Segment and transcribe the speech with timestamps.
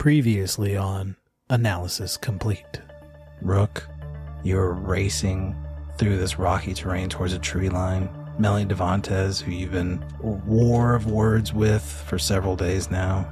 [0.00, 1.14] Previously on
[1.50, 2.80] Analysis Complete.
[3.42, 3.86] Rook,
[4.42, 5.54] you're racing
[5.98, 8.08] through this rocky terrain towards a tree line.
[8.38, 13.28] Melanie Devontes, who you've been war of words with for several days now,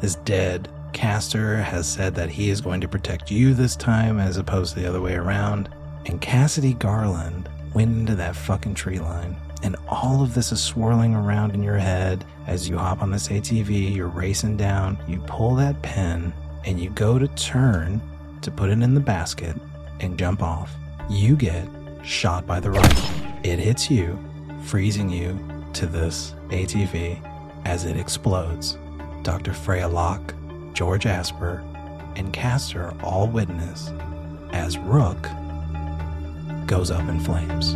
[0.00, 0.68] is dead.
[0.92, 4.80] Castor has said that he is going to protect you this time as opposed to
[4.80, 5.68] the other way around.
[6.04, 9.34] And Cassidy Garland went into that fucking tree line.
[9.62, 13.28] And all of this is swirling around in your head as you hop on this
[13.28, 16.32] ATV, you're racing down, you pull that pin,
[16.64, 18.00] and you go to turn
[18.42, 19.56] to put it in the basket
[20.00, 20.72] and jump off.
[21.08, 21.66] You get
[22.04, 23.26] shot by the rifle.
[23.42, 24.18] It hits you,
[24.64, 25.38] freezing you
[25.74, 27.20] to this ATV
[27.64, 28.78] as it explodes.
[29.22, 29.52] Dr.
[29.52, 30.34] Freya Lock,
[30.72, 31.64] George Asper,
[32.14, 33.90] and Castor all witness
[34.52, 35.28] as Rook
[36.66, 37.74] goes up in flames.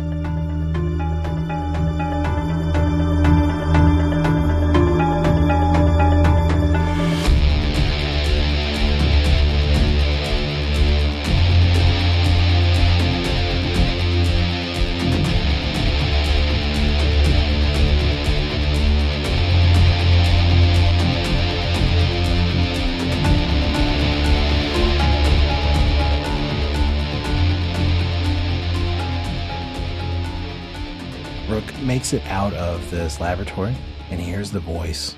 [32.01, 33.77] Makes it out of this laboratory
[34.09, 35.15] and hears the voice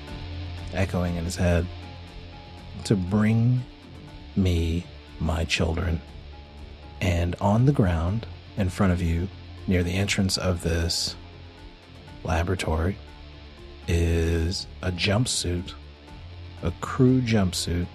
[0.74, 1.66] echoing in his head
[2.84, 3.62] to bring
[4.36, 4.84] me
[5.18, 5.98] my children.
[7.00, 8.26] And on the ground
[8.58, 9.28] in front of you,
[9.66, 11.16] near the entrance of this
[12.22, 12.98] laboratory,
[13.88, 15.72] is a jumpsuit,
[16.62, 17.86] a crew jumpsuit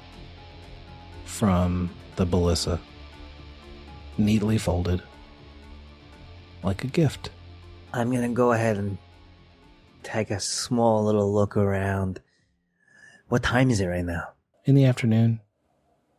[1.25, 2.79] from the Belissa,
[4.17, 5.03] neatly folded
[6.63, 7.29] like a gift.
[7.93, 8.97] I'm gonna go ahead and
[10.03, 12.21] take a small little look around.
[13.27, 14.29] What time is it right now?
[14.65, 15.39] In the afternoon,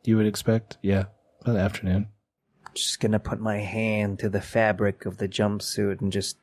[0.04, 1.04] you would expect, yeah,
[1.42, 2.08] about the afternoon.
[2.74, 6.36] Just gonna put my hand to the fabric of the jumpsuit and just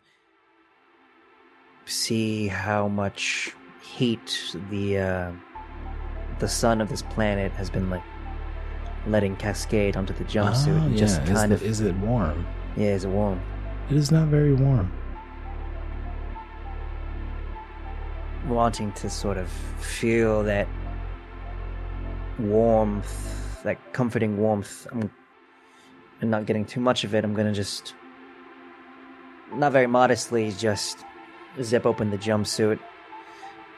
[1.85, 5.31] see how much heat the uh,
[6.39, 8.03] the sun of this planet has been like
[9.07, 10.79] letting cascade onto the jumpsuit.
[10.79, 10.97] Ah, and yeah.
[10.99, 12.45] just kind the- of is it warm?
[12.75, 13.41] yeah, is it warm?
[13.89, 14.91] It is not very warm.
[18.47, 19.49] Wanting to sort of
[19.79, 20.67] feel that
[22.39, 24.87] warmth, that comforting warmth.
[24.91, 25.11] I'm,
[26.21, 27.23] and not getting too much of it.
[27.23, 27.93] I'm gonna just,
[29.53, 31.05] not very modestly, just
[31.61, 32.79] zip open the jumpsuit.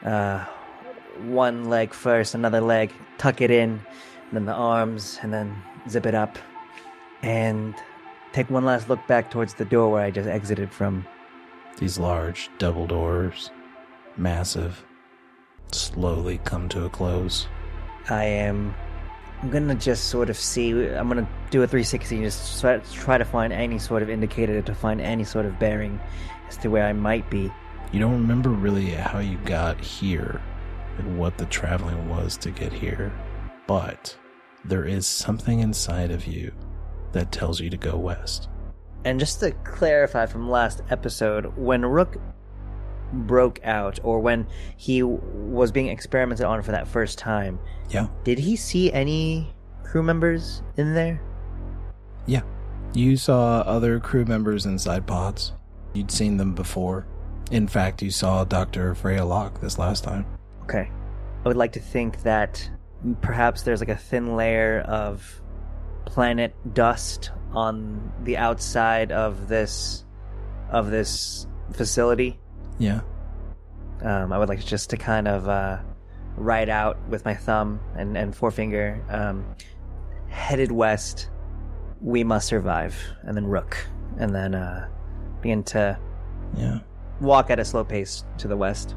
[0.04, 0.44] Uh,
[1.24, 3.80] one leg first, another leg, tuck it in,
[4.32, 6.38] then the arms, and then zip it up,
[7.22, 7.74] and
[8.32, 11.06] take one last look back towards the door where I just exited from.
[11.76, 13.50] These large double doors,
[14.20, 14.84] massive,
[15.72, 17.48] slowly come to a close.
[18.08, 18.74] I am.
[19.42, 20.70] I'm gonna just sort of see.
[20.88, 24.60] I'm gonna do a 360 and just try, try to find any sort of indicator
[24.60, 25.98] to find any sort of bearing
[26.48, 27.50] as to where I might be.
[27.92, 30.40] You don't remember really how you got here
[30.98, 33.12] and what the traveling was to get here,
[33.66, 34.16] but
[34.64, 36.52] there is something inside of you
[37.12, 38.48] that tells you to go west.
[39.04, 42.16] And just to clarify from last episode, when Rook
[43.12, 48.06] broke out, or when he was being experimented on for that first time, Yeah.
[48.24, 51.20] did he see any crew members in there?
[52.26, 52.42] Yeah.
[52.92, 55.52] You saw other crew members inside pods.
[55.92, 57.06] You'd seen them before.
[57.50, 58.94] In fact, you saw Dr.
[58.94, 60.24] Freya Lock this last time.
[60.62, 60.90] Okay.
[61.44, 62.68] I would like to think that
[63.22, 65.40] perhaps there's like a thin layer of
[66.04, 70.04] planet dust on the outside of this
[70.70, 72.38] of this facility.
[72.80, 73.00] Yeah.
[74.02, 75.78] Um, I would like just to kind of uh,
[76.36, 79.44] write out with my thumb and, and forefinger, um,
[80.28, 81.28] headed west.
[82.00, 83.76] We must survive, and then rook,
[84.18, 84.88] and then uh,
[85.42, 85.98] begin to
[86.56, 86.80] Yeah.
[87.20, 88.96] walk at a slow pace to the west.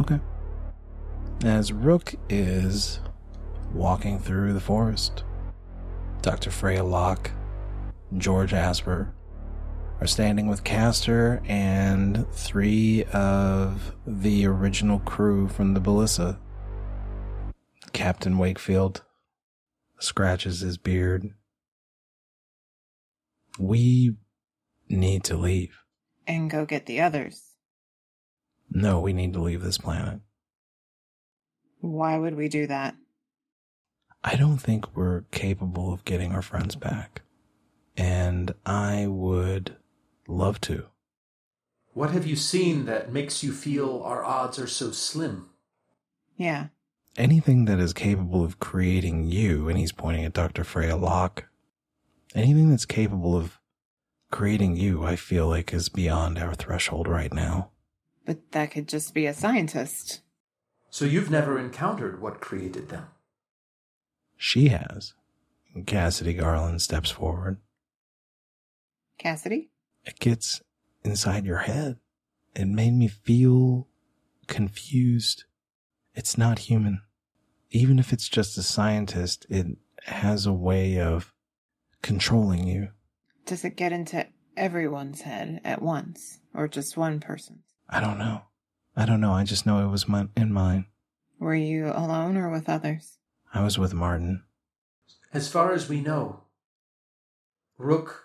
[0.00, 0.18] Okay.
[1.44, 2.98] As Rook is
[3.72, 5.22] walking through the forest,
[6.22, 6.50] Dr.
[6.50, 7.30] Freya Lock,
[8.18, 9.12] George Asper
[10.04, 16.36] are standing with Castor and three of the original crew from the Belissa.
[17.94, 19.02] Captain Wakefield
[19.98, 21.32] scratches his beard.
[23.58, 24.16] We
[24.90, 25.78] need to leave.
[26.26, 27.54] and go get the others.
[28.70, 30.20] No, we need to leave this planet.
[31.80, 32.94] Why would we do that?
[34.22, 37.22] I don't think we're capable of getting our friends back.
[37.96, 39.76] And I would
[40.28, 40.86] love to.
[41.92, 45.50] What have you seen that makes you feel our odds are so slim?
[46.36, 46.68] Yeah.
[47.16, 50.64] anything that is capable of creating you, and he's pointing at Dr.
[50.64, 51.46] Freya Lock,
[52.34, 53.60] anything that's capable of
[54.32, 57.70] creating you, I feel like is beyond our threshold right now.
[58.26, 60.22] But that could just be a scientist.
[60.90, 63.06] So you've never encountered what created them?
[64.36, 65.14] She has.
[65.86, 67.58] Cassidy Garland steps forward.
[69.18, 69.70] Cassidy?
[70.04, 70.62] It gets
[71.02, 71.98] inside your head.
[72.54, 73.88] It made me feel
[74.46, 75.44] confused.
[76.14, 77.02] It's not human.
[77.70, 79.66] Even if it's just a scientist, it
[80.04, 81.32] has a way of
[82.02, 82.88] controlling you.
[83.46, 87.64] Does it get into everyone's head at once, or just one person's?
[87.88, 88.42] I don't know.
[88.96, 89.32] I don't know.
[89.32, 90.86] I just know it was my, in mine.
[91.40, 93.18] Were you alone or with others?
[93.52, 94.44] I was with Martin.
[95.32, 96.44] As far as we know,
[97.76, 98.23] Rook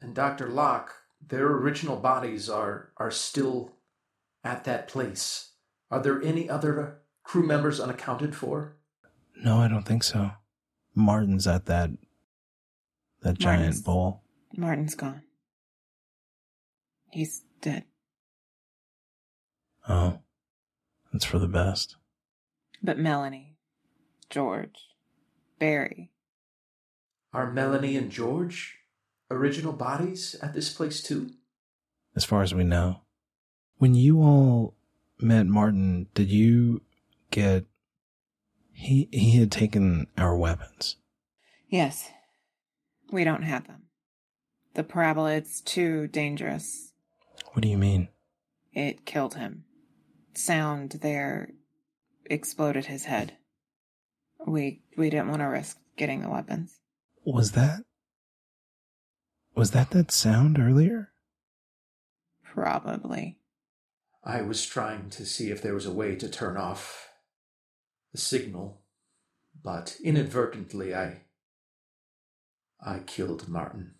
[0.00, 0.48] and Dr.
[0.48, 0.92] Lock,
[1.26, 3.72] their original bodies are, are still
[4.44, 5.52] at that place.
[5.90, 8.76] Are there any other crew members unaccounted for?
[9.36, 10.30] No, I don't think so.
[10.94, 11.90] Martin's at that
[13.22, 14.22] that giant Martin's- bowl.
[14.56, 15.22] Martin's gone.
[17.10, 17.84] He's dead.
[19.88, 20.20] Oh,
[21.12, 21.96] that's for the best.
[22.82, 23.56] But Melanie,
[24.30, 24.76] George,
[25.58, 26.10] Barry,
[27.32, 28.78] Are Melanie and George
[29.30, 31.30] original bodies at this place too?
[32.14, 33.02] As far as we know,
[33.78, 34.74] when you all
[35.20, 36.82] met Martin, did you
[37.30, 37.64] get?
[38.72, 40.96] He he had taken our weapons.
[41.68, 42.10] Yes.
[43.10, 43.84] We don't have them.
[44.74, 46.92] The parabola, it's too dangerous.
[47.52, 48.08] What do you mean?
[48.74, 49.64] It killed him.
[50.34, 51.50] Sound there
[52.26, 53.32] exploded his head.
[54.46, 56.78] We we didn't want to risk getting the weapons.
[57.24, 57.80] Was that?
[59.56, 61.12] Was that that sound earlier?
[62.44, 63.38] Probably.
[64.22, 67.08] I was trying to see if there was a way to turn off
[68.12, 68.82] the signal,
[69.64, 71.22] but inadvertently I.
[72.84, 73.94] I killed Martin.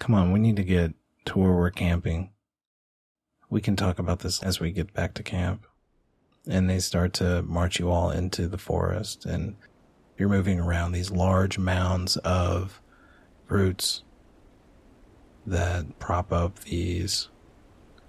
[0.00, 0.94] Come on, we need to get
[1.26, 2.32] to where we're camping.
[3.48, 5.66] We can talk about this as we get back to camp.
[6.48, 9.54] And they start to march you all into the forest, and
[10.18, 12.80] you're moving around these large mounds of
[13.48, 14.02] roots
[15.46, 17.28] that prop up these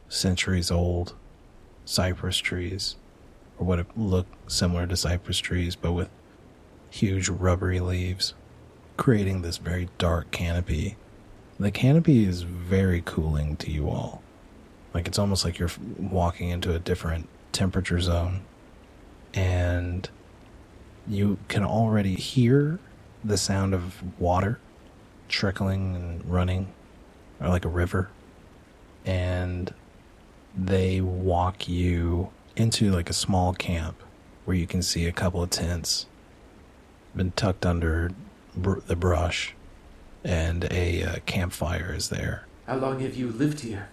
[0.10, 1.16] centuries old
[1.86, 2.96] cypress trees,
[3.58, 6.10] or what look similar to cypress trees, but with
[6.90, 8.34] huge rubbery leaves,
[8.98, 10.98] creating this very dark canopy
[11.60, 14.22] the canopy is very cooling to you all.
[14.94, 18.42] Like it's almost like you're walking into a different temperature zone.
[19.34, 20.10] And
[21.08, 22.80] you can already hear
[23.24, 24.60] the sound of water
[25.28, 26.74] trickling and running,
[27.40, 28.10] or like a river.
[29.06, 29.74] And
[30.56, 34.02] they walk you into like a small camp
[34.46, 36.08] where you can see a couple of tents
[37.16, 38.12] been tucked under
[38.56, 39.56] br- the brush
[40.24, 42.46] and a uh, campfire is there.
[42.66, 43.90] How long have you lived here?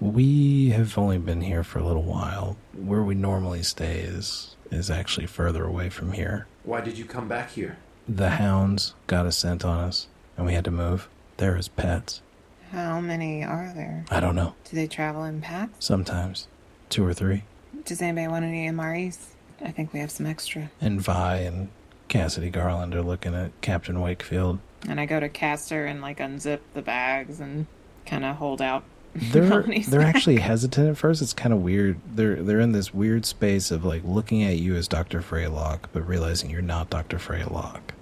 [0.00, 2.56] We have only been here for a little while.
[2.72, 6.46] Where we normally stay is is actually further away from here.
[6.62, 7.78] Why did you come back here?
[8.08, 10.06] The hounds got a scent on us,
[10.36, 11.08] and we had to move.
[11.38, 12.22] They're as pets.
[12.70, 14.04] How many are there?
[14.10, 14.54] I don't know.
[14.64, 15.72] Do they travel in packs?
[15.84, 16.48] Sometimes
[16.90, 17.44] two or three.
[17.84, 19.18] Does anybody want any MREs?
[19.64, 20.70] I think we have some extra.
[20.80, 21.68] And Vi and
[22.08, 24.58] Cassidy Garland are looking at Captain Wakefield.
[24.88, 27.66] And I go to Castor and like unzip the bags and
[28.06, 28.84] kind of hold out.
[29.14, 30.14] They're they're bag.
[30.14, 31.22] actually hesitant at first.
[31.22, 31.98] It's kind of weird.
[32.14, 35.22] They're they're in this weird space of like looking at you as Dr.
[35.22, 37.18] Freylock, but realizing you're not Dr.
[37.18, 37.94] Freylock.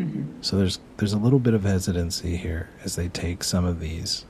[0.00, 0.24] Mhm.
[0.40, 4.24] So there's there's a little bit of hesitancy here as they take some of these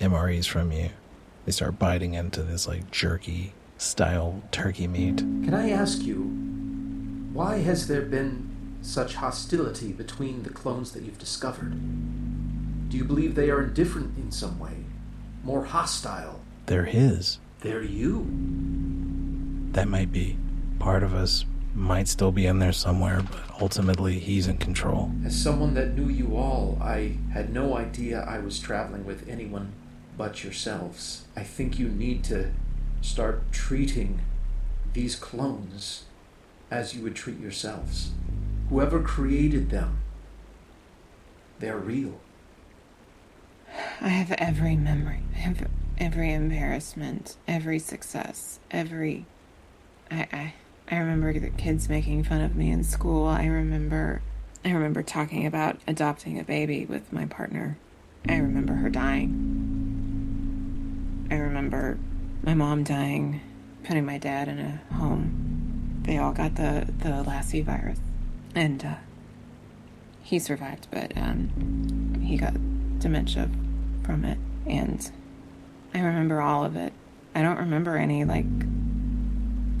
[0.00, 0.90] MREs from you.
[1.44, 5.18] They start biting into this like jerky style turkey meat.
[5.18, 6.22] Can I ask you,
[7.32, 8.48] why has there been
[8.80, 11.72] such hostility between the clones that you've discovered?
[12.88, 14.84] Do you believe they are indifferent in some way?
[15.44, 16.40] More hostile?
[16.66, 17.38] They're his.
[17.60, 18.26] They're you.
[19.72, 20.36] That might be.
[20.78, 25.10] Part of us might still be in there somewhere, but ultimately he's in control.
[25.24, 29.72] As someone that knew you all, I had no idea I was traveling with anyone
[30.16, 31.24] but yourselves.
[31.34, 32.52] I think you need to
[33.00, 34.20] start treating
[34.92, 36.04] these clones
[36.70, 38.10] as you would treat yourselves.
[38.68, 39.98] Whoever created them,
[41.58, 42.20] they're real.
[44.00, 45.22] I have every memory.
[45.34, 49.26] I have every embarrassment, every success, every.
[50.10, 50.54] I, I
[50.90, 53.26] I remember the kids making fun of me in school.
[53.26, 54.22] I remember
[54.64, 57.78] I remember talking about adopting a baby with my partner.
[58.28, 59.58] I remember her dying.
[61.30, 61.98] I remember
[62.44, 63.40] my mom dying,
[63.82, 66.02] putting my dad in a home.
[66.02, 67.98] they all got the the Lassie virus,
[68.54, 68.94] and uh,
[70.22, 72.54] he survived, but um, he got
[73.00, 73.50] dementia
[74.04, 75.10] from it, and
[75.92, 76.92] I remember all of it.
[77.34, 78.46] I don't remember any like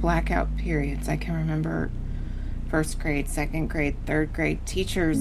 [0.02, 1.08] blackout periods.
[1.08, 1.90] I can remember
[2.68, 5.18] first grade, second grade, third grade, teachers,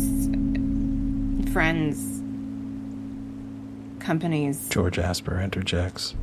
[1.54, 2.22] friends,
[4.00, 4.68] companies.
[4.68, 6.16] George Asper interjects.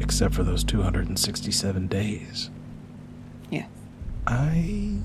[0.00, 2.50] Except for those 267 days.
[3.50, 3.68] Yes.
[4.26, 4.98] I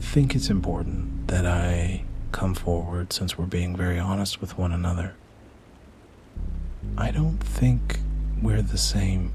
[0.00, 5.14] think it's important that I come forward since we're being very honest with one another.
[6.96, 8.00] I don't think
[8.42, 9.32] we're the same,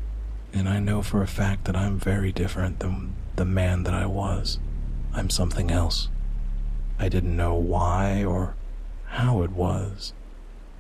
[0.53, 4.05] and I know for a fact that I'm very different than the man that I
[4.05, 4.59] was.
[5.13, 6.09] I'm something else.
[6.99, 8.55] I didn't know why or
[9.07, 10.13] how it was,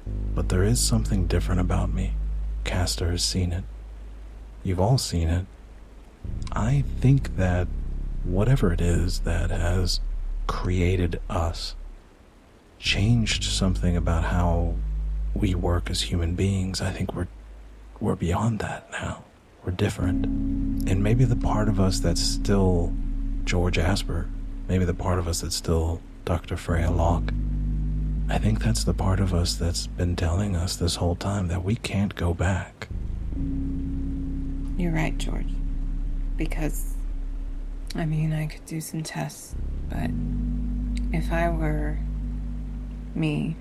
[0.05, 2.13] but there is something different about me.
[2.63, 3.63] Castor has seen it.
[4.63, 5.45] You've all seen it.
[6.51, 7.67] I think that
[8.23, 9.99] whatever it is that has
[10.47, 11.75] created us
[12.79, 14.75] changed something about how
[15.33, 16.81] we work as human beings.
[16.81, 17.27] I think we're
[17.99, 19.23] we're beyond that now.
[19.65, 20.25] We're different.
[20.89, 22.93] And maybe the part of us that's still
[23.45, 24.27] George Asper,
[24.67, 26.57] maybe the part of us that's still Dr.
[26.57, 27.31] Freya Lock.
[28.29, 31.63] I think that's the part of us that's been telling us this whole time that
[31.63, 32.87] we can't go back.
[34.77, 35.49] You're right, George.
[36.37, 36.95] Because,
[37.95, 39.55] I mean, I could do some tests,
[39.89, 40.09] but
[41.11, 41.99] if I were
[43.13, 43.55] me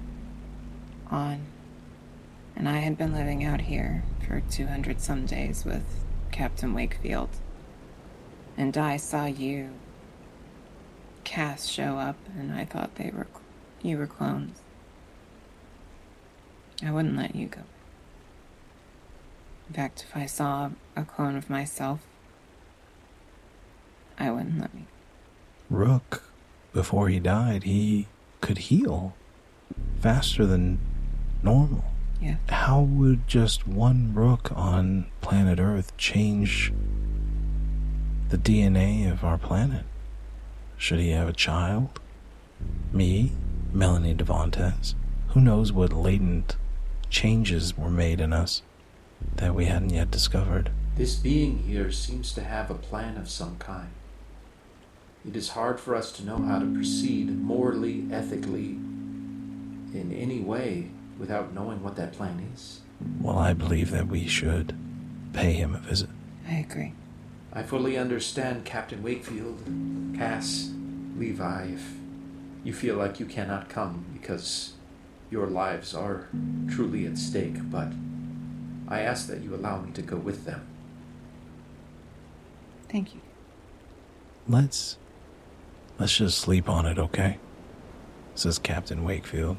[1.10, 1.44] on
[2.62, 5.82] and I had been living out here for 200 some days with
[6.30, 7.28] Captain Wakefield,
[8.56, 9.70] and I saw you,
[11.24, 13.26] Cass, show up, and I thought they were
[13.82, 14.60] you were clones.
[16.84, 17.62] I wouldn't let you go.
[19.68, 21.98] In fact, if I saw a clone of myself,
[24.16, 24.86] I wouldn't let me.
[25.68, 26.30] Rook,
[26.72, 28.06] before he died, he
[28.40, 29.16] could heal
[30.00, 30.78] faster than
[31.42, 31.91] normal.
[32.22, 32.36] Yeah.
[32.50, 36.72] How would just one rook on planet Earth change
[38.28, 39.84] the DNA of our planet?
[40.76, 41.98] Should he have a child?
[42.92, 43.32] Me?
[43.72, 44.94] Melanie Devontes?
[45.30, 46.54] Who knows what latent
[47.10, 48.62] changes were made in us
[49.36, 50.70] that we hadn't yet discovered?
[50.94, 53.90] This being here seems to have a plan of some kind.
[55.26, 58.76] It is hard for us to know how to proceed morally, ethically,
[59.92, 62.80] in any way without knowing what that plan is.
[63.20, 64.76] Well, I believe that we should
[65.32, 66.10] pay him a visit.
[66.48, 66.92] I agree.
[67.52, 69.60] I fully understand Captain Wakefield,
[70.16, 70.70] Cass,
[71.16, 71.94] Levi, if
[72.64, 74.72] you feel like you cannot come because
[75.30, 76.28] your lives are
[76.68, 77.92] truly at stake, but
[78.88, 80.66] I ask that you allow me to go with them.
[82.88, 83.20] Thank you.
[84.48, 84.98] Let's
[85.98, 87.38] let's just sleep on it, okay?
[88.34, 89.56] Says Captain Wakefield.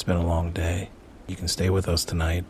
[0.00, 0.88] It's been a long day.
[1.26, 2.46] You can stay with us tonight,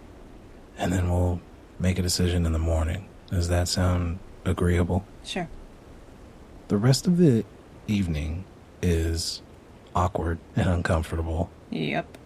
[0.78, 1.40] and then we'll
[1.80, 3.08] make a decision in the morning.
[3.28, 5.04] Does that sound agreeable?
[5.24, 5.48] Sure.
[6.68, 7.44] The rest of the
[7.88, 8.44] evening
[8.80, 9.42] is
[9.96, 12.16] awkward and uncomfortable, Yep.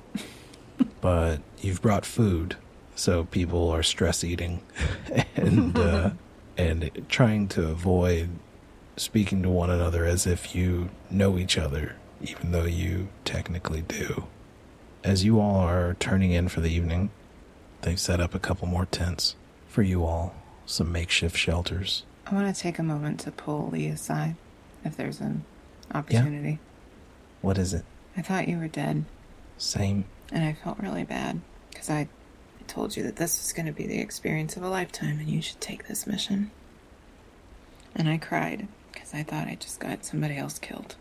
[1.01, 2.57] but you've brought food,
[2.95, 4.61] so people are stress eating
[5.37, 6.11] and uh,
[6.59, 8.29] and trying to avoid
[8.99, 14.27] speaking to one another as if you know each other, even though you technically do.
[15.05, 17.11] As you all are turning in for the evening,
[17.83, 19.37] they've set up a couple more tents
[19.69, 20.35] for you all,
[20.65, 22.05] some makeshift shelters.
[22.27, 24.37] I want to take a moment to pull Lee aside
[24.83, 25.45] if there's an
[25.95, 26.53] opportunity.
[26.53, 26.57] Yeah.
[27.43, 27.85] What is it?
[28.17, 29.05] I thought you were dead,
[29.59, 30.07] Same.
[30.33, 32.09] and I felt really bad because I
[32.67, 35.43] told you that this was going to be the experience of a lifetime and you
[35.43, 36.51] should take this mission.
[37.95, 40.97] And I cried because I thought I just got somebody else killed.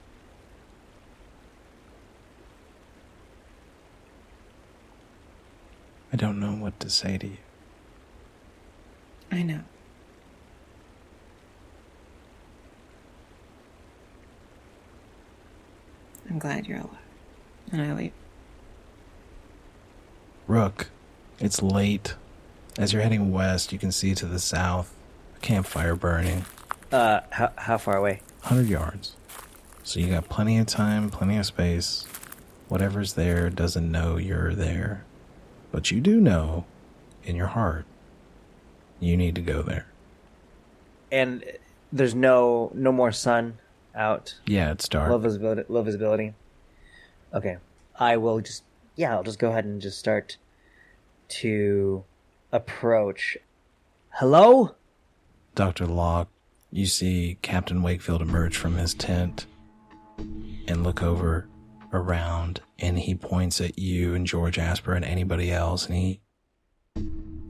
[6.14, 7.38] I don't know what to say to you.
[9.32, 9.62] I know.
[16.30, 16.98] I'm glad you're alive.
[17.72, 18.12] And I leave.
[20.48, 20.90] Rook,
[21.40, 22.16] it's late.
[22.78, 24.94] As you're heading west, you can see to the south
[25.36, 26.46] a campfire burning,
[26.92, 28.22] Uh, how, how far away?
[28.44, 29.16] 100 yards.
[29.84, 32.06] So you got plenty of time, plenty of space.
[32.68, 35.06] Whatever's there doesn't know you're there.
[35.74, 36.66] But you do know
[37.24, 37.86] in your heart
[39.00, 39.88] you need to go there.
[41.12, 41.44] And
[41.92, 43.58] there's no no more sun
[43.96, 44.36] out.
[44.46, 45.10] Yeah, it's dark.
[45.10, 45.64] Low visibility.
[45.68, 46.36] Low visibility.
[47.34, 47.58] Okay,
[48.00, 48.64] I will just
[48.96, 50.38] yeah, I'll just go ahead and just start
[51.30, 52.04] to
[52.52, 53.36] approach.
[54.12, 54.76] Hello.
[55.56, 55.88] Dr.
[55.88, 56.30] Lock
[56.72, 59.48] You see Captain Wakefield emerge from his tent
[60.68, 61.48] and look over
[61.94, 66.22] around, and he points at you and George Asper and anybody else, and he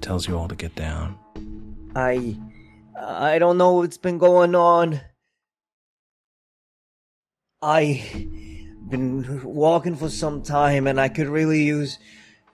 [0.02, 1.18] tells you all to get down.
[1.96, 2.38] I
[3.00, 5.02] I don't know what's been going on.
[7.62, 8.28] I
[8.90, 11.98] been walking for some time and I could really use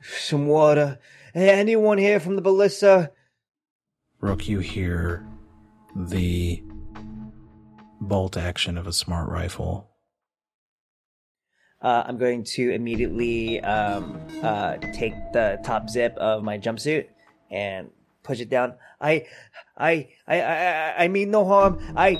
[0.01, 1.00] some water.
[1.34, 3.12] Anyone here from the ballista?
[4.22, 5.27] Rook, you hear
[5.96, 6.63] the
[8.00, 9.88] bolt action of a smart rifle.
[11.81, 17.07] Uh, I'm going to immediately um, uh, take the top zip of my jumpsuit
[17.50, 17.89] and
[18.24, 18.74] push it down.
[19.00, 19.27] I,
[19.77, 21.79] I, I, I, I mean no harm.
[21.95, 22.17] I,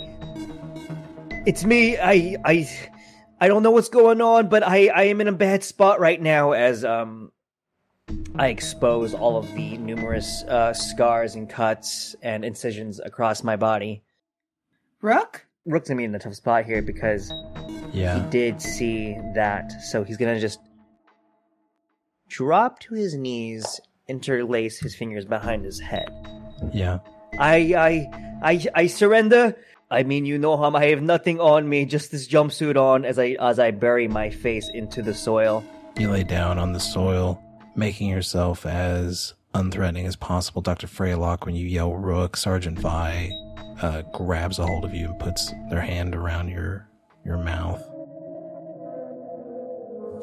[1.46, 1.98] it's me.
[1.98, 2.70] I, I,
[3.42, 6.22] I don't know what's going on, but I, I am in a bad spot right
[6.22, 7.32] now as um,
[8.36, 14.04] I expose all of the numerous uh, scars and cuts and incisions across my body.
[15.02, 15.46] Rook?
[15.70, 17.32] Rook's gonna be in a tough spot here because
[17.92, 20.60] he did see that, so he's gonna just
[22.28, 26.10] drop to his knees, interlace his fingers behind his head.
[26.74, 27.00] Yeah.
[27.38, 28.10] I, I,
[28.44, 29.56] I, I surrender.
[29.92, 33.20] I mean, you know how I have nothing on me, just this jumpsuit on as
[33.20, 35.64] I as I bury my face into the soil.
[36.00, 37.42] You lay down on the soil,
[37.76, 40.62] making yourself as unthreatening as possible.
[40.64, 40.88] Dr.
[40.88, 43.32] Freylock, when you yell Rook, Sergeant Vi
[43.82, 46.88] uh, grabs a hold of you and puts their hand around your
[47.26, 47.82] your mouth.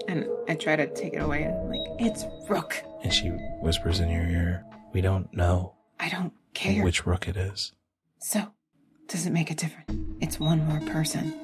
[0.09, 2.83] And I try to take it away and I'm like, it's Rook.
[3.03, 3.29] And she
[3.61, 6.85] whispers in your ear, We don't know I don't care.
[6.85, 7.73] which Rook it is.
[8.19, 8.49] So,
[9.09, 9.93] does it make a difference?
[10.21, 11.35] It's one more person.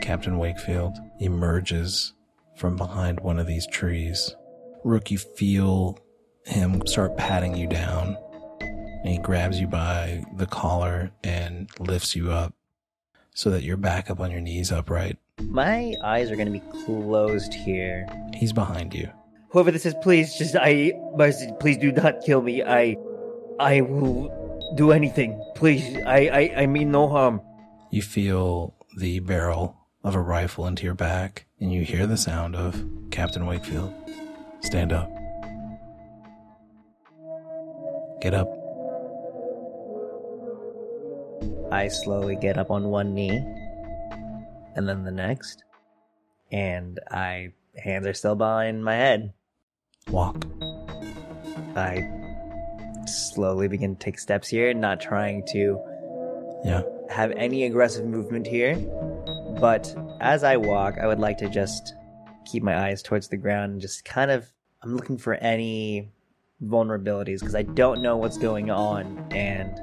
[0.00, 2.12] Captain Wakefield emerges
[2.56, 4.34] from behind one of these trees.
[4.84, 5.98] Rook, you feel
[6.44, 8.16] him start patting you down.
[9.02, 12.54] And he grabs you by the collar and lifts you up
[13.34, 15.18] so that you're back up on your knees upright.
[15.40, 18.06] My eyes are gonna be closed here.
[18.34, 19.10] He's behind you.
[19.50, 22.62] Whoever this is, please just I mercy, please do not kill me.
[22.62, 22.96] I
[23.58, 24.30] I will
[24.76, 25.42] do anything.
[25.54, 25.96] Please.
[26.06, 27.40] I I, I mean no harm.
[27.90, 32.56] You feel the barrel of a rifle into your back, and you hear the sound
[32.56, 33.92] of Captain Wakefield.
[34.60, 35.10] Stand up.
[38.20, 38.61] Get up.
[41.70, 43.36] I slowly get up on one knee
[44.76, 45.64] and then the next.
[46.50, 49.32] And I hands are still behind my head.
[50.10, 50.44] Walk.
[51.74, 52.08] I
[53.06, 55.80] slowly begin to take steps here, not trying to
[56.64, 56.82] Yeah.
[57.08, 58.76] have any aggressive movement here.
[59.60, 61.94] But as I walk, I would like to just
[62.44, 64.52] keep my eyes towards the ground and just kind of
[64.82, 66.10] I'm looking for any
[66.64, 69.80] vulnerabilities because I don't know what's going on and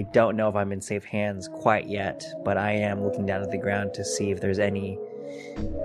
[0.00, 3.42] I don't know if I'm in safe hands quite yet, but I am looking down
[3.42, 4.98] at the ground to see if there's any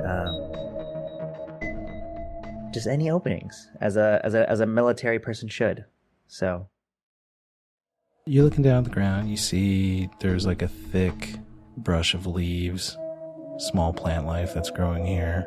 [0.05, 0.53] um,
[2.73, 5.83] just any openings as a as a as a military person should.
[6.29, 6.69] So
[8.25, 9.29] You're looking down at the ground.
[9.29, 11.35] You see there's like a thick
[11.75, 12.97] brush of leaves,
[13.57, 15.45] small plant life that's growing here.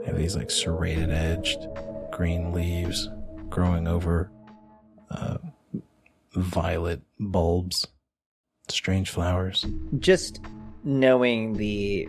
[0.00, 1.66] They have these like serrated edged
[2.12, 3.08] green leaves
[3.48, 4.30] growing over
[5.10, 5.38] uh,
[6.34, 7.86] violet bulbs,
[8.68, 9.64] strange flowers.
[9.98, 10.40] just
[10.84, 12.08] knowing the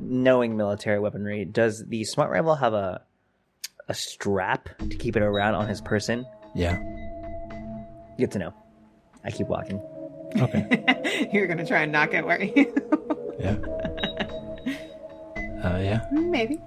[0.00, 3.02] knowing military weaponry, does the smart rifle have a
[3.88, 6.24] a strap to keep it around on his person?
[6.54, 6.78] Yeah.
[8.18, 8.54] Good to know.
[9.24, 9.80] I keep walking.
[10.36, 11.28] Okay.
[11.32, 12.74] You're gonna try and knock it, were you?
[13.40, 13.56] Yeah.
[15.64, 16.06] Uh, yeah.
[16.12, 16.60] Maybe.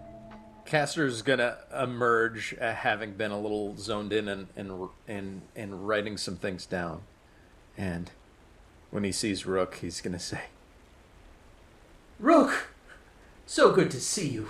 [0.66, 6.18] Castor's gonna emerge, uh, having been a little zoned in and and and and writing
[6.18, 7.02] some things down,
[7.78, 8.10] and
[8.94, 10.42] when he sees Rook, he's gonna say,
[12.20, 12.68] "Rook,
[13.48, 14.50] so good to see you.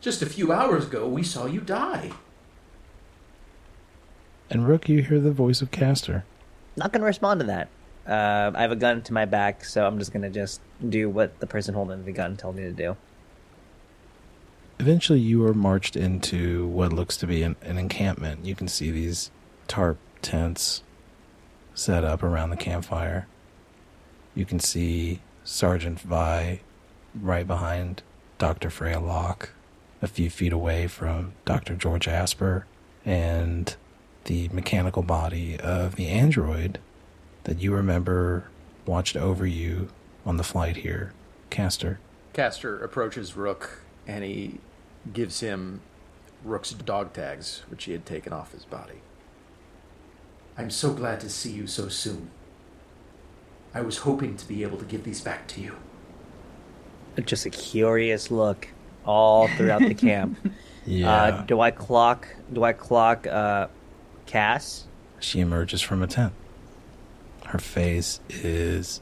[0.00, 2.12] Just a few hours ago, we saw you die."
[4.48, 6.24] And Rook, you hear the voice of Castor.
[6.76, 7.68] Not gonna respond to that.
[8.06, 11.40] Uh, I have a gun to my back, so I'm just gonna just do what
[11.40, 12.96] the person holding the gun told me to do.
[14.78, 18.44] Eventually, you are marched into what looks to be an, an encampment.
[18.44, 19.32] You can see these
[19.66, 20.84] tarp tents
[21.74, 23.26] set up around the campfire.
[24.34, 26.60] You can see Sergeant Vi
[27.20, 28.02] right behind
[28.38, 28.70] Dr.
[28.70, 29.50] Freya Lock,
[30.00, 31.74] a few feet away from Dr.
[31.74, 32.66] George Asper,
[33.04, 33.76] and
[34.24, 36.78] the mechanical body of the android
[37.44, 38.44] that you remember
[38.86, 39.88] watched over you
[40.24, 41.12] on the flight here,
[41.50, 41.98] Castor.
[42.32, 44.58] Caster approaches Rook, and he
[45.12, 45.80] gives him
[46.44, 49.02] Rook's dog tags, which he had taken off his body.
[50.56, 52.30] I'm so glad to see you so soon.
[53.74, 55.76] I was hoping to be able to give these back to you.
[57.24, 58.68] Just a curious look
[59.04, 60.38] all throughout the camp.
[60.84, 61.12] Yeah.
[61.12, 62.26] Uh, do I clock?
[62.52, 63.24] Do I clock?
[63.24, 63.68] Uh,
[64.26, 64.88] Cass?
[65.20, 66.32] she emerges from a tent.
[67.46, 69.00] Her face is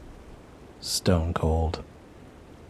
[0.81, 1.83] stone cold,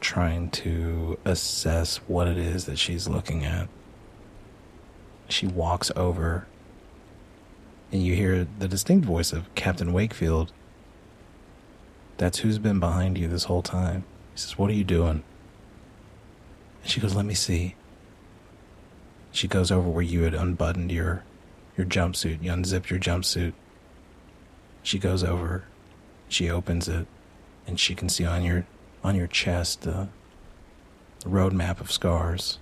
[0.01, 3.69] trying to assess what it is that she's looking at.
[5.29, 6.47] She walks over,
[7.93, 10.53] and you hear the distinct voice of Captain Wakefield.
[12.17, 14.05] That's who's been behind you this whole time.
[14.35, 15.23] He says, What are you doing?
[16.83, 17.75] And she goes, Let me see.
[19.33, 21.25] She goes over where you had unbuttoned your
[21.77, 22.43] your jumpsuit.
[22.43, 23.53] You unzipped your jumpsuit.
[24.83, 25.65] She goes over,
[26.29, 27.07] she opens it,
[27.67, 28.67] and she can see on your
[29.03, 30.09] on your chest the
[31.25, 32.59] road map of scars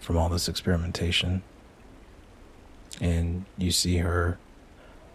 [0.00, 1.42] from all this experimentation.
[3.00, 4.38] And you see her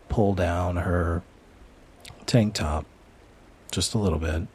[0.10, 1.22] pull down her
[2.26, 2.86] tank top
[3.72, 4.48] just a little bit,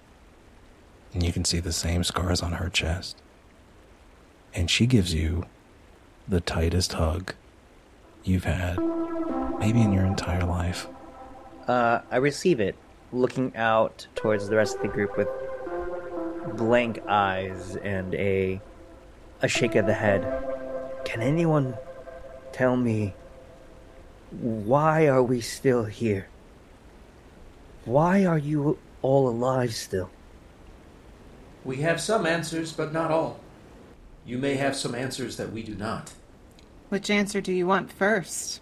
[1.13, 3.17] and you can see the same scars on her chest.
[4.55, 5.45] And she gives you
[6.27, 7.35] the tightest hug
[8.25, 8.79] you've had
[9.59, 10.87] maybe in your entire life.
[11.67, 12.77] Uh, I receive it,
[13.13, 15.29] looking out towards the rest of the group with
[16.57, 18.61] blank eyes and a
[19.41, 20.23] a shake of the head.
[21.05, 21.77] Can anyone
[22.59, 23.15] tell me
[24.33, 26.29] why are we still here?
[27.85, 30.11] Why are you all alive still?
[31.65, 33.39] We have some answers, but not all.
[34.27, 36.13] You may have some answers that we do not.
[36.89, 38.61] Which answer do you want first?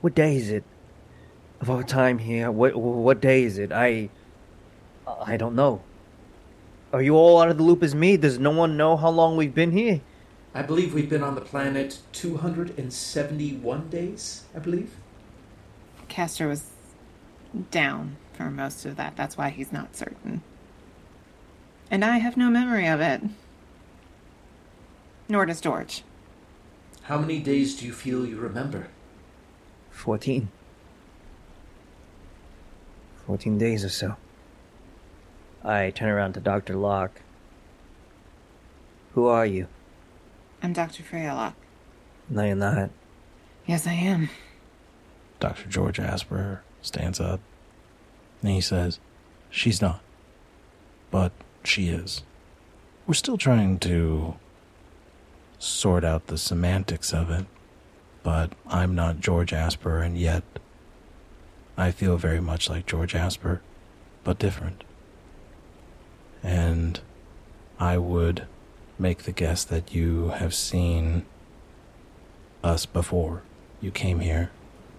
[0.00, 0.62] What day is it?
[1.60, 3.72] Of our time here, what what day is it?
[3.72, 4.08] I
[5.06, 5.82] I don't know.
[6.92, 8.16] Are you all out of the loop as me?
[8.16, 10.00] Does no one know how long we've been here?
[10.54, 14.96] I believe we've been on the planet 271 days, I believe.
[16.08, 16.70] Castor was
[17.70, 19.16] down for most of that.
[19.16, 20.42] That's why he's not certain.
[21.90, 23.22] And I have no memory of it.
[25.28, 26.02] Nor does George.
[27.02, 28.88] How many days do you feel you remember?
[29.90, 30.48] Fourteen.
[33.26, 34.16] Fourteen days or so.
[35.64, 36.74] I turn around to Dr.
[36.74, 37.20] Lock.
[39.14, 39.68] Who are you?
[40.62, 41.02] I'm Dr.
[41.02, 41.54] Freyalock.
[42.28, 42.90] No, you're not.
[43.66, 44.28] Yes, I am.
[45.38, 45.68] Dr.
[45.68, 47.40] George Asper stands up
[48.42, 49.00] and he says,
[49.48, 50.00] She's not,
[51.10, 51.32] but
[51.64, 52.22] she is.
[53.06, 54.36] We're still trying to
[55.58, 57.46] sort out the semantics of it,
[58.22, 60.44] but I'm not George Asper, and yet
[61.76, 63.60] I feel very much like George Asper,
[64.24, 64.84] but different.
[66.42, 67.00] And
[67.78, 68.46] I would
[69.00, 71.24] make the guess that you have seen
[72.62, 73.42] us before
[73.80, 74.50] you came here.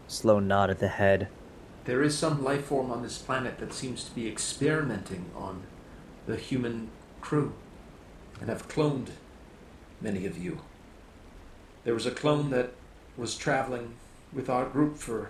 [0.07, 1.27] Slow nod at the head.
[1.85, 5.63] There is some life form on this planet that seems to be experimenting on
[6.25, 6.89] the human
[7.21, 7.53] crew
[8.39, 9.09] and have cloned
[10.01, 10.61] many of you.
[11.83, 12.73] There was a clone that
[13.15, 13.93] was traveling
[14.33, 15.29] with our group for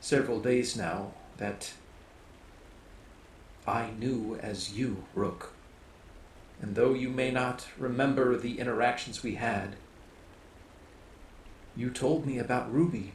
[0.00, 1.72] several days now that
[3.66, 5.54] I knew as you, Rook.
[6.62, 9.76] And though you may not remember the interactions we had,
[11.74, 13.14] you told me about Ruby.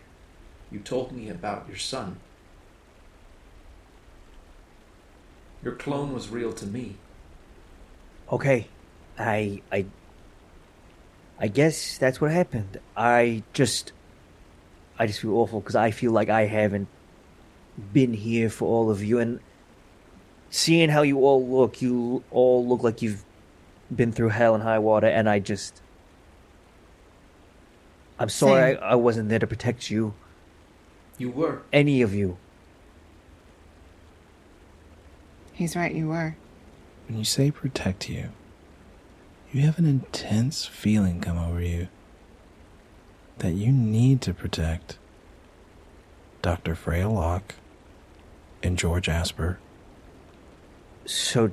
[0.72, 2.18] You told me about your son.
[5.64, 6.96] Your clone was real to me.
[8.32, 8.68] Okay.
[9.18, 9.86] I I
[11.40, 12.80] I guess that's what happened.
[12.98, 13.92] I just
[14.98, 16.88] I just feel awful because I feel like I haven't
[17.94, 19.40] been here for all of you and
[20.50, 23.24] seeing how you all look, you all look like you've
[23.94, 25.82] been through hell and high water and I just
[28.18, 30.14] I'm sorry I, I wasn't there to protect you,
[31.18, 31.62] You were.
[31.74, 32.38] any of you.
[35.54, 36.36] He's right, you were.
[37.08, 38.30] When you say protect you,
[39.52, 41.88] you have an intense feeling come over you
[43.40, 44.98] that you need to protect
[46.42, 46.74] Dr.
[46.76, 47.56] Freya Lock
[48.64, 49.60] and George Asper.
[51.06, 51.52] So,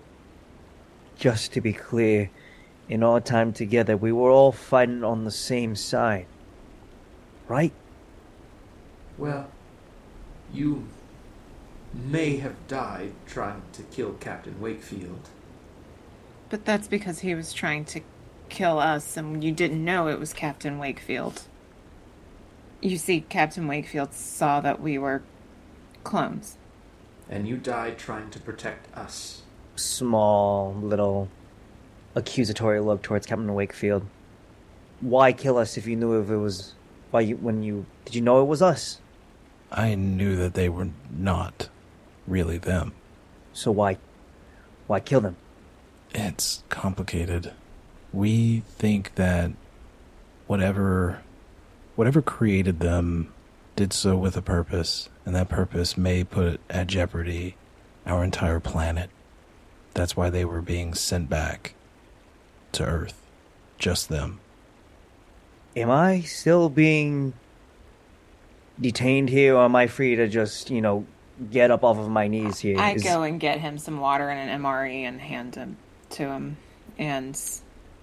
[1.23, 2.29] just to be clear,
[2.89, 6.27] in our time together, we were all fighting on the same side.
[7.47, 7.73] Right?
[9.17, 9.49] Well,
[10.53, 10.89] you
[11.95, 15.29] may have died trying to kill Captain Wakefield.
[16.51, 18.01] But that's because he was trying to
[18.49, 21.43] kill us and you didn't know it was Captain Wakefield.
[22.81, 25.23] You see, Captain Wakefield saw that we were
[26.03, 26.59] clones.
[27.31, 29.42] And you died trying to protect us.
[29.83, 31.29] Small, little
[32.15, 34.07] accusatory look towards Captain Wakefield.
[35.01, 36.75] Why kill us if you knew if it was.
[37.11, 37.37] Why you.
[37.37, 37.87] When you.
[38.05, 39.01] Did you know it was us?
[39.71, 41.69] I knew that they were not
[42.27, 42.93] really them.
[43.53, 43.99] So why,
[44.87, 45.37] why kill them?
[46.15, 47.53] It's complicated.
[48.13, 49.53] We think that
[50.47, 51.23] whatever
[51.97, 53.33] whatever created them
[53.77, 57.57] did so with a purpose, and that purpose may put at jeopardy
[58.07, 59.11] our entire planet.
[59.95, 61.75] That's why they were being sent back
[62.73, 63.21] to Earth.
[63.79, 64.41] Just them.
[65.77, 67.33] Am I still being
[68.81, 71.07] detained here, or am I free to just, you know,
[71.51, 72.79] get up off of my knees here?
[72.79, 75.77] I Is- go and get him some water and an MRE and hand him
[76.11, 76.57] to him.
[76.99, 77.39] And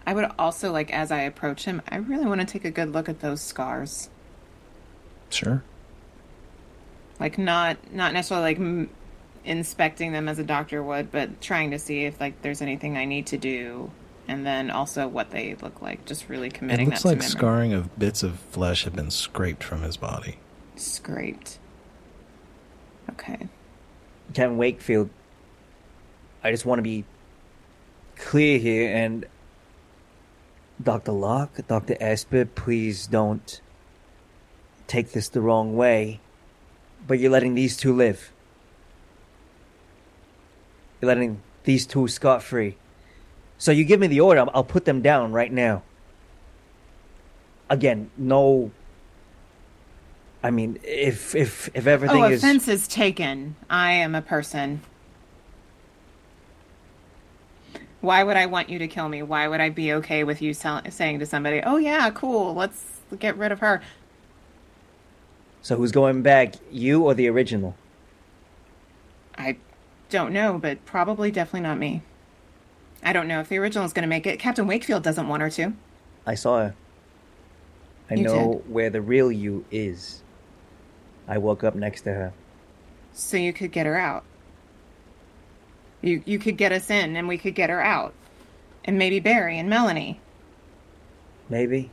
[0.06, 2.92] I would also like, as I approach him, I really want to take a good
[2.94, 4.10] look at those scars.
[5.30, 5.64] Sure.
[7.20, 8.90] Like not not necessarily like m-
[9.50, 13.06] inspecting them as a doctor would, but trying to see if like there's anything I
[13.06, 13.92] need to do,
[14.28, 16.06] and then also what they look like.
[16.06, 16.88] Just really committing.
[16.88, 19.82] It committing looks that like to scarring of bits of flesh have been scraped from
[19.82, 20.38] his body.
[20.76, 21.58] Scraped.
[23.10, 23.50] Okay.
[24.28, 25.10] Captain Wakefield,
[26.44, 27.04] I just want to be
[28.16, 29.26] clear here, and
[30.82, 31.12] Dr.
[31.12, 31.98] Lock, Dr.
[32.00, 33.60] Asper, please don't
[34.86, 36.20] take this the wrong way,
[37.08, 38.32] but you're letting these two live.
[41.02, 42.76] You're letting these two scot free.
[43.58, 45.84] So you give me the order, I'll- I'll put them down right now.
[47.70, 48.72] Again, no.
[50.42, 53.56] I mean, if if if everything oh, is offense is taken.
[53.70, 54.82] I am a person.
[58.02, 59.22] Why would I want you to kill me?
[59.22, 63.02] Why would I be okay with you sell- saying to somebody, "Oh yeah, cool, let's
[63.20, 63.82] get rid of her"?
[65.62, 67.76] So who's going back, you or the original?
[70.10, 72.02] Don't know, but probably definitely not me.
[73.04, 74.40] I don't know if the original is going to make it.
[74.40, 75.74] Captain Wakefield doesn't want her to.
[76.26, 76.76] I saw her.
[78.10, 80.22] I You know where the real you is.
[81.28, 82.34] I woke up next to her.
[83.14, 84.24] So you could get her out.
[86.02, 88.14] You you could get us in and we could get her out.
[88.86, 90.20] And maybe Barry and Melanie.
[91.50, 91.92] Maybe.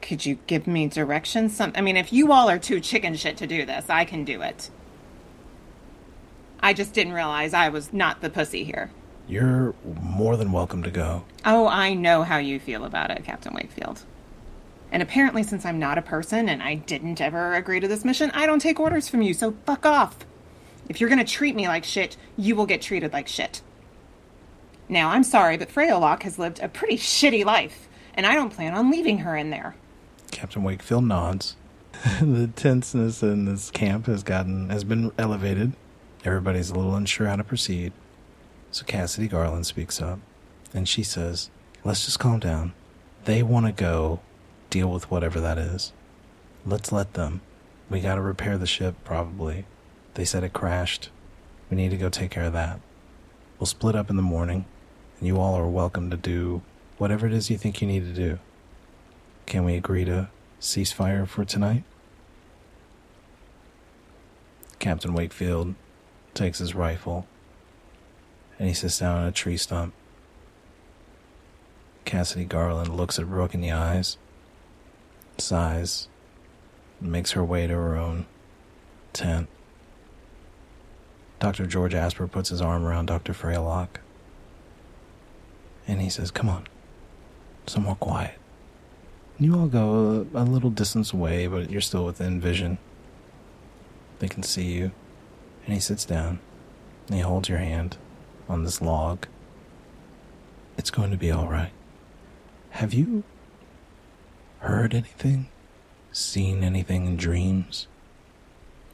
[0.00, 1.56] Could you give me directions?
[1.56, 4.24] Some I mean if you all are too chicken shit to do this, I can
[4.24, 4.70] do it.
[6.60, 8.90] I just didn't realize I was not the pussy here.
[9.28, 11.24] You're more than welcome to go.
[11.44, 14.02] Oh, I know how you feel about it, Captain Wakefield.
[14.90, 18.30] And apparently, since I'm not a person and I didn't ever agree to this mission,
[18.32, 20.16] I don't take orders from you, so fuck off.
[20.88, 23.60] If you're gonna treat me like shit, you will get treated like shit.
[24.88, 28.74] Now, I'm sorry, but Freyalock has lived a pretty shitty life, and I don't plan
[28.74, 29.76] on leaving her in there.
[30.30, 31.56] Captain Wakefield nods.
[32.22, 35.74] the tenseness in this camp has gotten has been elevated.
[36.24, 37.92] Everybody's a little unsure how to proceed.
[38.70, 40.18] So Cassidy Garland speaks up,
[40.74, 41.50] and she says,
[41.84, 42.72] "Let's just calm down.
[43.24, 44.20] They want to go
[44.70, 45.92] deal with whatever that is.
[46.66, 47.40] Let's let them.
[47.88, 49.64] We got to repair the ship, probably.
[50.14, 51.10] They said it crashed.
[51.70, 52.80] We need to go take care of that.
[53.58, 54.66] We'll split up in the morning,
[55.18, 56.62] and you all are welcome to do
[56.98, 58.38] whatever it is you think you need to do.
[59.46, 60.28] Can we agree to
[60.60, 61.84] ceasefire for tonight?
[64.78, 65.74] Captain Wakefield
[66.34, 67.26] takes his rifle
[68.58, 69.94] and he sits down on a tree stump.
[72.04, 74.16] Cassidy Garland looks at Rook in the eyes,
[75.36, 76.08] sighs,
[77.00, 78.26] makes her way to her own
[79.12, 79.48] tent.
[81.38, 81.66] Dr.
[81.66, 83.32] George Asper puts his arm around Dr.
[83.32, 84.00] Freylock
[85.86, 86.66] and he says, Come on,
[87.66, 88.38] some more quiet.
[89.38, 92.78] You all go a, a little distance away, but you're still within vision.
[94.18, 94.90] They can see you.
[95.68, 96.38] And he sits down
[97.08, 97.98] and he holds your hand
[98.48, 99.26] on this log.
[100.78, 101.72] It's going to be all right.
[102.70, 103.22] Have you
[104.60, 105.48] heard anything?
[106.10, 107.86] Seen anything in dreams?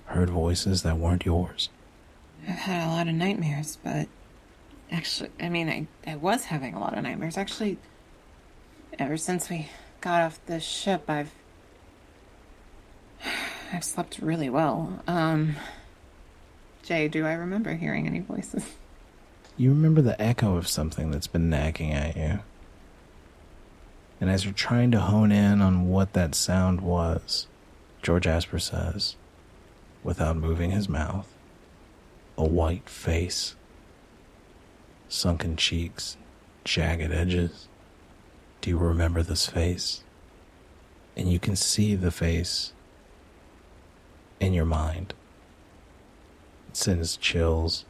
[0.07, 1.69] Heard voices that weren't yours?
[2.43, 4.09] I've had a lot of nightmares, but
[4.91, 7.39] actually, I mean, I, I was having a lot of nightmares.
[7.39, 7.79] Actually,
[8.99, 9.69] ever since we
[10.01, 11.31] got off the ship, I've
[13.73, 15.05] I've slept really well.
[15.07, 15.55] Um,
[16.85, 18.65] Jae, do I remember hearing any voices?
[19.57, 22.41] You remember the echo of something that's been nagging at you.
[24.21, 27.47] And as you're trying to hone in on what that sound was,
[28.03, 29.17] George Asper says,
[30.03, 31.33] without moving his mouth,
[32.37, 33.55] a white face,
[35.09, 36.17] sunken cheeks,
[36.65, 37.69] jagged edges.
[38.61, 40.03] Do you remember this face?
[41.17, 42.73] And you can see the face
[44.41, 45.15] in your mind.
[46.75, 47.85] It sends chills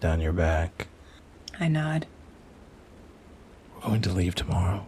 [0.00, 0.88] down your back.
[1.60, 2.08] I nod.
[3.72, 4.84] We're going to leave tomorrow.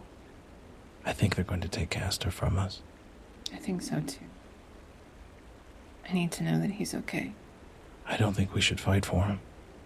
[1.05, 2.81] I think they're going to take Castor from us.
[3.53, 4.25] I think so too.
[6.09, 7.31] I need to know that he's okay.
[8.05, 9.39] I don't think we should fight for him.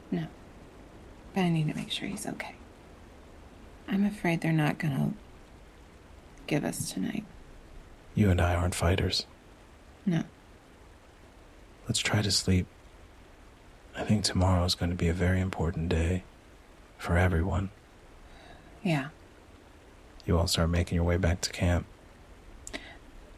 [0.10, 0.26] No.
[1.36, 2.56] But I need to make sure he's okay.
[3.88, 5.14] I'm afraid they're not gonna
[6.48, 7.24] give us tonight.
[8.16, 9.28] You and I aren't fighters.
[10.08, 10.24] No.
[11.88, 12.66] Let's try to sleep.
[13.96, 16.24] I think tomorrow is going to be a very important day
[16.98, 17.70] for everyone.
[18.82, 19.10] Yeah.
[20.26, 21.86] You all start making your way back to camp.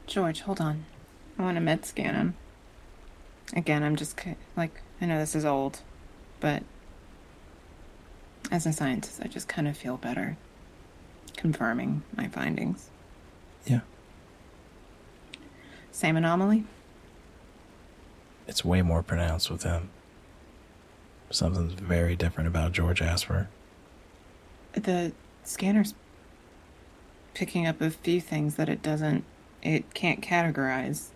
[0.08, 0.86] George, hold on.
[1.38, 2.36] I want to med scan him.
[3.54, 4.20] Again, I'm just
[4.56, 5.82] like, I know this is old,
[6.39, 6.63] but
[8.52, 10.38] as a scientist, I just kind of feel better
[11.36, 12.89] confirming my findings.
[13.65, 13.82] Yeah.
[15.91, 16.65] Same anomaly?
[18.48, 19.89] It's way more pronounced with him.
[21.31, 23.49] Something's very different about George Asper.
[24.73, 25.11] The
[25.43, 25.93] scanner's
[27.33, 29.23] picking up a few things that it doesn't,
[29.61, 31.09] it can't categorize.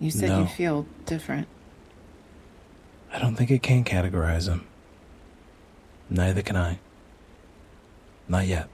[0.00, 0.40] You said No.
[0.40, 1.48] you feel different.
[3.12, 4.66] I don't think it can categorize him.
[6.10, 6.78] Neither can I.
[8.28, 8.68] Not yet.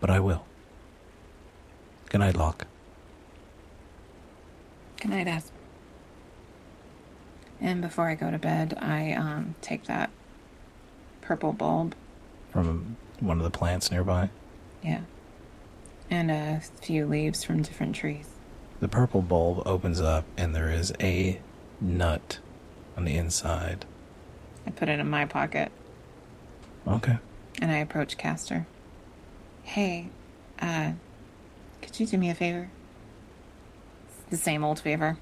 [0.00, 0.44] But I will.
[2.10, 2.66] Good night, Lock.
[5.00, 5.52] Good night, Asp.
[7.62, 10.10] And before I go to bed, I um, take that
[11.20, 11.94] purple bulb,
[12.50, 14.30] From one of the plants nearby.
[14.82, 15.02] yeah,
[16.10, 18.26] and a few leaves from different trees.
[18.80, 21.40] The purple bulb opens up, and there is a
[21.80, 22.40] nut
[22.96, 23.84] on the inside.
[24.66, 25.70] I put it in my pocket,
[26.86, 27.18] Okay.
[27.60, 28.66] and I approach Castor.
[29.62, 30.08] Hey,
[30.60, 30.92] uh,
[31.80, 32.70] could you do me a favor?
[34.30, 35.16] The same old favor.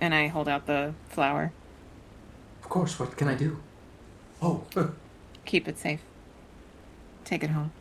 [0.00, 1.52] And I hold out the flower.
[2.62, 3.60] Of course, what can I do?
[4.42, 4.64] Oh,
[5.44, 6.00] Keep it safe.
[7.24, 7.72] Take it home.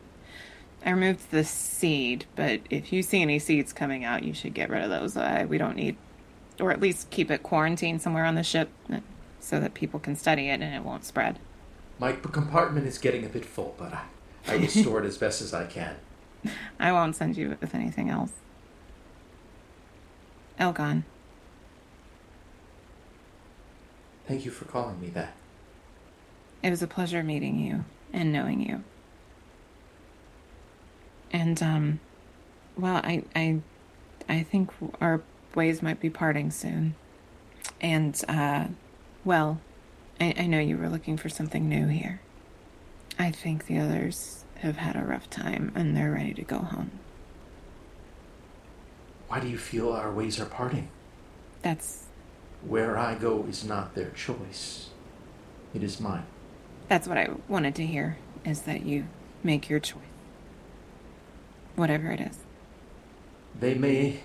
[0.85, 4.69] I removed the seed, but if you see any seeds coming out, you should get
[4.69, 5.17] rid of those.
[5.17, 5.97] Uh, we don't need,
[6.59, 8.69] or at least keep it quarantined somewhere on the ship
[9.39, 11.39] so that people can study it and it won't spread.
[11.99, 14.03] my compartment is getting a bit full, but I,
[14.47, 15.95] I will store it as best as I can.
[16.79, 18.33] I won't send you with anything else.
[20.59, 21.03] Elgon,
[24.27, 25.33] Thank you for calling me that.
[26.63, 28.83] it was a pleasure meeting you and knowing you.
[31.31, 31.99] And um,
[32.77, 33.59] well, I I
[34.27, 35.21] I think our
[35.53, 36.95] ways might be parting soon.
[37.81, 38.67] And uh,
[39.23, 39.59] well,
[40.19, 42.21] I, I know you were looking for something new here.
[43.19, 46.91] I think the others have had a rough time and they're ready to go home.
[49.27, 50.89] Why do you feel our ways are parting?
[51.61, 52.04] That's
[52.67, 54.89] Where I go is not their choice,
[55.73, 56.25] it is mine.
[56.87, 59.05] that's what I wanted to hear is that you
[59.43, 60.01] make your choice.
[61.75, 62.37] Whatever it is.
[63.59, 64.21] They may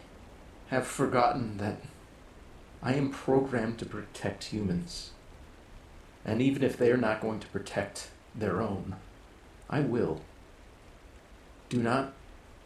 [0.69, 1.81] have forgotten that
[2.83, 5.11] I am programmed to protect humans.
[6.25, 8.97] And even if they are not going to protect their own,
[9.69, 10.21] I will.
[11.69, 12.13] Do not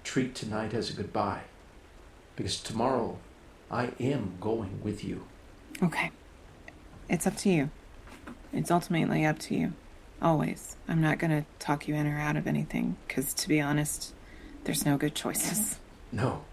[0.03, 1.43] treat tonight as a goodbye,
[2.37, 3.19] because tomorrow
[3.71, 5.25] I am going with you.
[5.83, 6.11] Okay.
[7.09, 7.71] It's up to you.
[8.53, 9.73] It's ultimately up to you.
[10.23, 10.77] Always.
[10.89, 14.15] I'm not going to talk you in or out of anything, because to be honest,
[14.65, 15.79] there's no good choices.
[16.13, 16.45] No.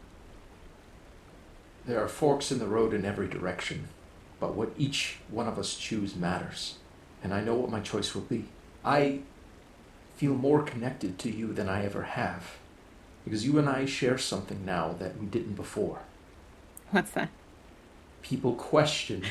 [1.85, 3.87] There are forks in the road in every direction,
[4.39, 6.75] but what each one of us choose matters.
[7.23, 8.45] And I know what my choice will be.
[8.83, 9.19] I
[10.15, 12.57] feel more connected to you than I ever have,
[13.23, 16.01] because you and I share something now that we didn't before.
[16.89, 17.29] What's that?
[18.21, 19.23] People question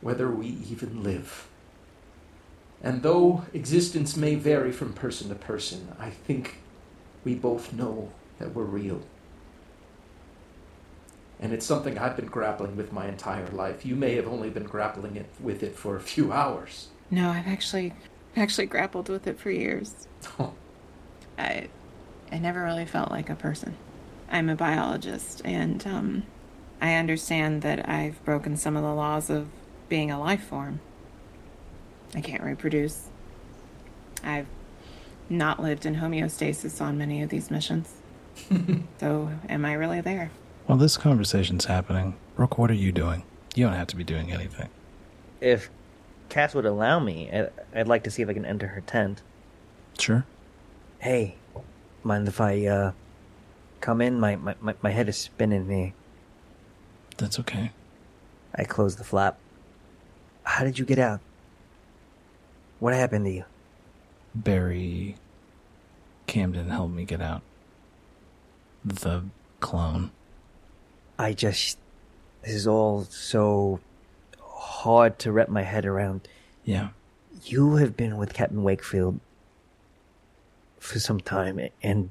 [0.00, 1.48] whether we even live.
[2.82, 6.56] And though existence may vary from person to person, I think
[7.24, 9.02] we both know that we're real.
[11.38, 13.86] And it's something I've been grappling with my entire life.
[13.86, 16.88] You may have only been grappling it, with it for a few hours.
[17.10, 17.94] No, I've actually
[18.36, 20.08] actually grappled with it for years.
[21.38, 21.68] I
[22.30, 23.76] I never really felt like a person.
[24.30, 26.22] I'm a biologist and um
[26.82, 29.46] I understand that I've broken some of the laws of
[29.88, 30.80] being a life form.
[32.12, 33.08] I can't reproduce.
[34.24, 34.48] I've
[35.30, 37.94] not lived in homeostasis on many of these missions.
[39.00, 40.32] so, am I really there?
[40.66, 43.22] While this conversation's happening, Rook, what are you doing?
[43.54, 44.68] You don't have to be doing anything.
[45.40, 45.70] If
[46.30, 49.22] Cass would allow me, I- I'd like to see if I can enter her tent.
[50.00, 50.24] Sure.
[50.98, 51.36] Hey,
[52.02, 52.92] mind if I uh
[53.80, 54.18] come in?
[54.18, 55.92] My my my, my head is spinning here.
[57.16, 57.70] That's okay.
[58.54, 59.38] I closed the flap.
[60.44, 61.20] How did you get out?
[62.80, 63.44] What happened to you?
[64.34, 65.16] Barry
[66.26, 67.42] Camden helped me get out.
[68.84, 69.24] The
[69.60, 70.10] clone.
[71.18, 71.78] I just
[72.42, 73.78] This is all so
[74.40, 76.26] hard to wrap my head around.
[76.64, 76.88] Yeah.
[77.44, 79.20] You have been with Captain Wakefield
[80.78, 82.10] for some time, and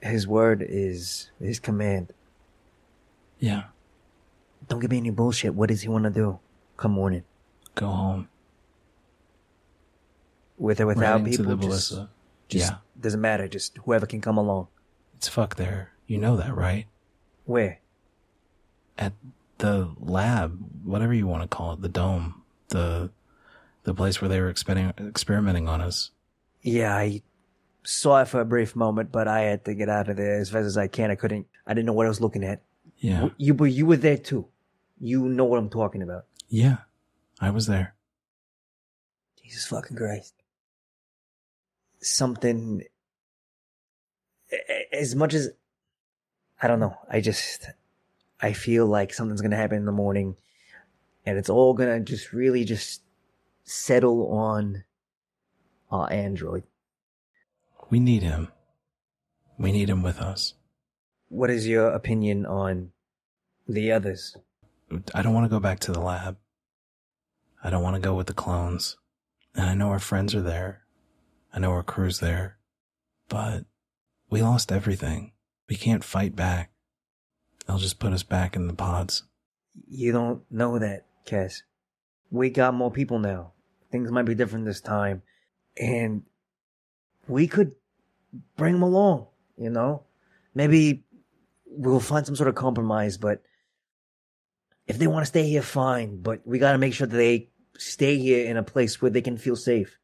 [0.00, 2.12] his word is his command.
[3.44, 3.64] Yeah.
[4.68, 5.54] Don't give me any bullshit.
[5.54, 6.38] What does he want to do?
[6.78, 7.24] Come morning.
[7.74, 8.28] Go home.
[10.56, 11.44] With or without right people.
[11.44, 12.08] the just, ballista.
[12.48, 12.78] just yeah.
[12.98, 13.46] doesn't matter.
[13.46, 14.68] Just whoever can come along.
[15.16, 15.92] It's fuck there.
[16.06, 16.86] You know that, right?
[17.44, 17.80] Where?
[18.96, 19.12] At
[19.58, 23.10] the lab, whatever you want to call it, the dome, the
[23.82, 26.12] the place where they were experimenting experimenting on us.
[26.62, 27.20] Yeah, I
[27.82, 30.48] saw it for a brief moment, but I had to get out of there as
[30.48, 31.10] fast as I can.
[31.10, 31.46] I couldn't.
[31.66, 32.62] I didn't know what I was looking at.
[33.04, 33.28] Yeah.
[33.36, 34.48] You, but you were there too.
[34.98, 36.24] You know what I'm talking about.
[36.48, 36.78] Yeah.
[37.38, 37.94] I was there.
[39.42, 40.32] Jesus fucking Christ.
[42.00, 42.84] Something.
[44.90, 45.50] As much as.
[46.62, 46.96] I don't know.
[47.10, 47.68] I just.
[48.40, 50.36] I feel like something's gonna happen in the morning.
[51.26, 53.02] And it's all gonna just really just
[53.64, 54.84] settle on.
[55.90, 56.62] our Android.
[57.90, 58.48] We need him.
[59.58, 60.54] We need him with us.
[61.28, 62.92] What is your opinion on
[63.66, 64.36] the others?
[65.14, 66.36] I don't want to go back to the lab.
[67.62, 68.96] I don't want to go with the clones.
[69.54, 70.82] And I know our friends are there.
[71.52, 72.58] I know our crew's there.
[73.28, 73.64] But
[74.28, 75.32] we lost everything.
[75.68, 76.70] We can't fight back.
[77.66, 79.22] They'll just put us back in the pods.
[79.88, 81.62] You don't know that, Cass.
[82.30, 83.52] We got more people now.
[83.90, 85.22] Things might be different this time.
[85.78, 86.22] And
[87.26, 87.72] we could
[88.56, 90.02] bring them along, you know?
[90.54, 91.04] Maybe
[91.66, 93.42] we'll find some sort of compromise, but
[94.86, 96.20] if they want to stay here, fine.
[96.20, 99.36] But we gotta make sure that they stay here in a place where they can
[99.36, 99.98] feel safe.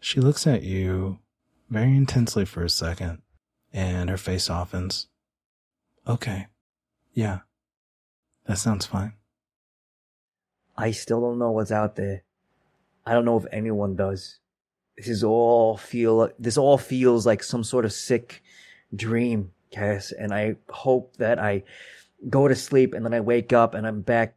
[0.00, 1.18] She looks at you
[1.70, 3.22] very intensely for a second,
[3.72, 5.08] and her face softens.
[6.06, 6.48] Okay.
[7.12, 7.40] Yeah.
[8.46, 9.14] That sounds fine.
[10.76, 12.24] I still don't know what's out there.
[13.06, 14.38] I don't know if anyone does.
[14.96, 18.42] This is all feel this all feels like some sort of sick
[18.94, 21.64] dream, Cass, and I hope that I
[22.28, 24.36] go to sleep and then I wake up and I'm back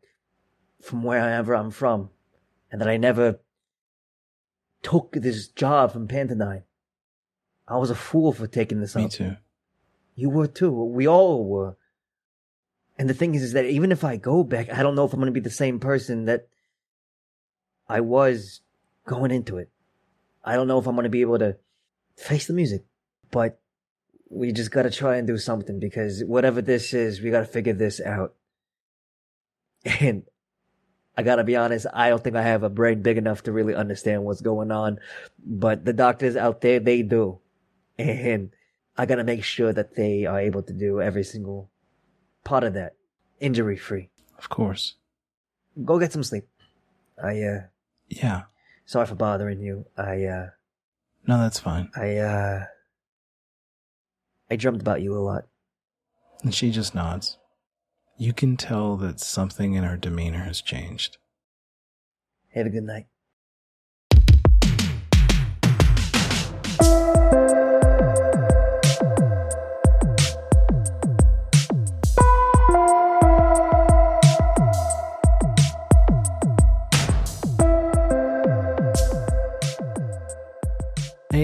[0.81, 2.09] from wherever I'm from.
[2.71, 3.39] And that I never
[4.81, 6.63] took this job from Pantodine.
[7.67, 9.11] I was a fool for taking this Me up.
[9.11, 9.35] Me too.
[10.15, 10.71] You were too.
[10.71, 11.77] We all were.
[12.97, 15.13] And the thing is, is that even if I go back, I don't know if
[15.13, 16.47] I'm going to be the same person that
[17.89, 18.61] I was
[19.05, 19.69] going into it.
[20.43, 21.57] I don't know if I'm going to be able to
[22.15, 22.85] face the music,
[23.31, 23.59] but
[24.35, 27.45] we just got to try and do something because whatever this is, we got to
[27.45, 28.33] figure this out.
[30.01, 30.23] And
[31.17, 33.51] I got to be honest, I don't think I have a brain big enough to
[33.53, 34.99] really understand what's going on,
[35.45, 37.39] but the doctors out there, they do.
[37.97, 38.49] And
[38.97, 41.69] I got to make sure that they are able to do every single
[42.43, 42.95] part of that
[43.39, 44.09] injury free.
[44.37, 44.95] Of course.
[45.85, 46.47] Go get some sleep.
[47.23, 47.61] I, uh,
[48.09, 48.43] Yeah.
[48.85, 49.85] sorry for bothering you.
[49.97, 50.49] I, uh,
[51.27, 51.89] No, that's fine.
[51.95, 52.65] I, uh,
[54.49, 55.45] I dreamt about you a lot.
[56.43, 57.37] And she just nods.
[58.17, 61.17] You can tell that something in her demeanor has changed.
[62.53, 63.07] Have a good night.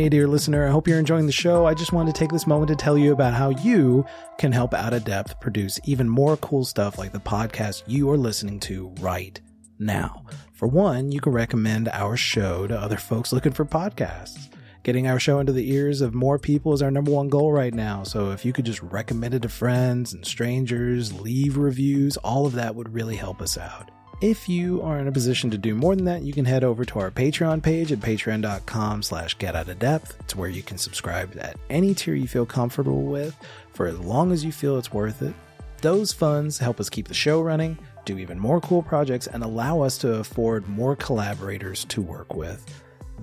[0.02, 1.68] Hey, dear listener, I hope you're enjoying the show.
[1.68, 4.04] I just wanted to take this moment to tell you about how you
[4.40, 8.18] can help Out of Depth produce even more cool stuff like the podcast you are
[8.18, 9.40] listening to right
[9.78, 10.26] now.
[10.54, 14.50] For one, you can recommend our show to other folks looking for podcasts.
[14.82, 17.72] Getting our show into the ears of more people is our number one goal right
[17.72, 18.02] now.
[18.02, 22.54] So if you could just recommend it to friends and strangers, leave reviews, all of
[22.54, 23.92] that would really help us out.
[24.22, 26.86] If you are in a position to do more than that, you can head over
[26.86, 30.16] to our Patreon page at patreon.com slash get out of depth.
[30.20, 33.36] It's where you can subscribe at any tier you feel comfortable with
[33.74, 35.34] for as long as you feel it's worth it.
[35.82, 39.82] Those funds help us keep the show running, do even more cool projects, and allow
[39.82, 42.64] us to afford more collaborators to work with.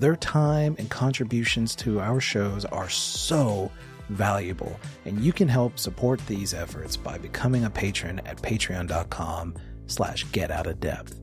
[0.00, 3.70] Their time and contributions to our shows are so
[4.08, 9.54] valuable, and you can help support these efforts by becoming a patron at patreon.com
[9.88, 11.18] slash get out of depth.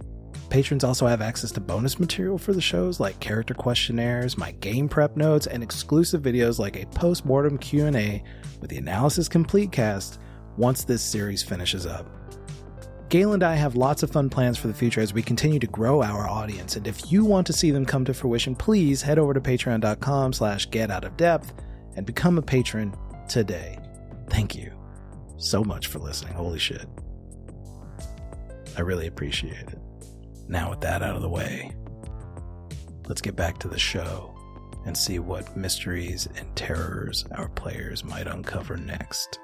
[0.49, 4.87] Patrons also have access to bonus material for the shows like character questionnaires, my game
[4.87, 8.23] prep notes, and exclusive videos like a post-mortem Q&A
[8.61, 10.19] with the Analysis Complete cast
[10.57, 12.07] once this series finishes up.
[13.09, 15.67] Gail and I have lots of fun plans for the future as we continue to
[15.67, 19.19] grow our audience, and if you want to see them come to fruition, please head
[19.19, 21.53] over to patreon.com slash get out of depth
[21.95, 22.95] and become a patron
[23.27, 23.79] today.
[24.29, 24.71] Thank you
[25.37, 26.33] so much for listening.
[26.33, 26.87] Holy shit.
[28.77, 29.79] I really appreciate it.
[30.47, 31.71] Now, with that out of the way,
[33.07, 34.35] let's get back to the show
[34.85, 39.39] and see what mysteries and terrors our players might uncover next.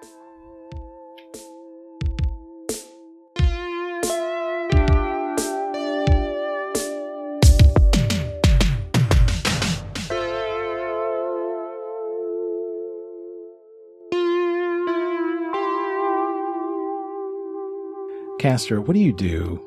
[18.41, 19.63] Castor, what do you do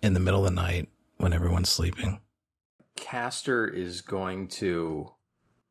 [0.00, 2.22] in the middle of the night when everyone's sleeping?
[2.96, 5.12] Castor is going to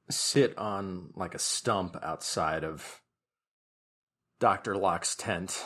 [0.08, 3.02] sit on like a stump outside of
[4.40, 4.78] Dr.
[4.78, 5.66] Lock's tent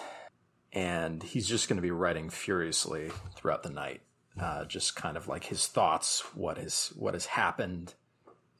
[0.71, 3.99] and he's just going to be writing furiously throughout the night.
[4.39, 7.95] Uh, just kind of like his thoughts, what has what has happened,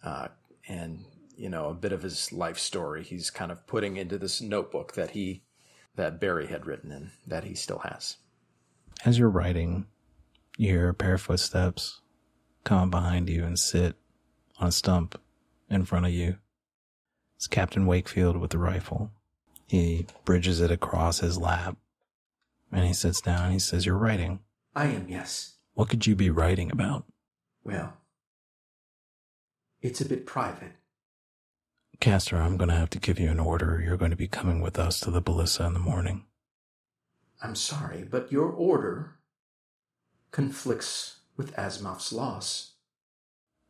[0.03, 0.27] uh,
[0.67, 1.05] and
[1.37, 3.05] you know a bit of his life story.
[3.05, 5.43] He's kind of putting into this notebook that he
[5.95, 8.17] that Barry had written in that he still has.
[9.05, 9.87] As you're writing,
[10.57, 12.01] you hear a pair of footsteps
[12.63, 13.95] come behind you and sit
[14.59, 15.19] on a stump
[15.69, 16.37] in front of you.
[17.37, 19.11] It's Captain Wakefield with the rifle.
[19.67, 21.77] He bridges it across his lap
[22.71, 24.39] and he sits down and he says, You're writing.
[24.75, 25.55] I am, yes.
[25.73, 27.05] What could you be writing about?
[27.63, 27.93] Well,
[29.81, 30.73] it's a bit private.
[32.01, 33.79] Castor, I'm going to have to give you an order.
[33.79, 36.25] You're going to be coming with us to the Ballissa in the morning.
[37.43, 39.19] I'm sorry, but your order
[40.31, 42.71] conflicts with Asimov's laws.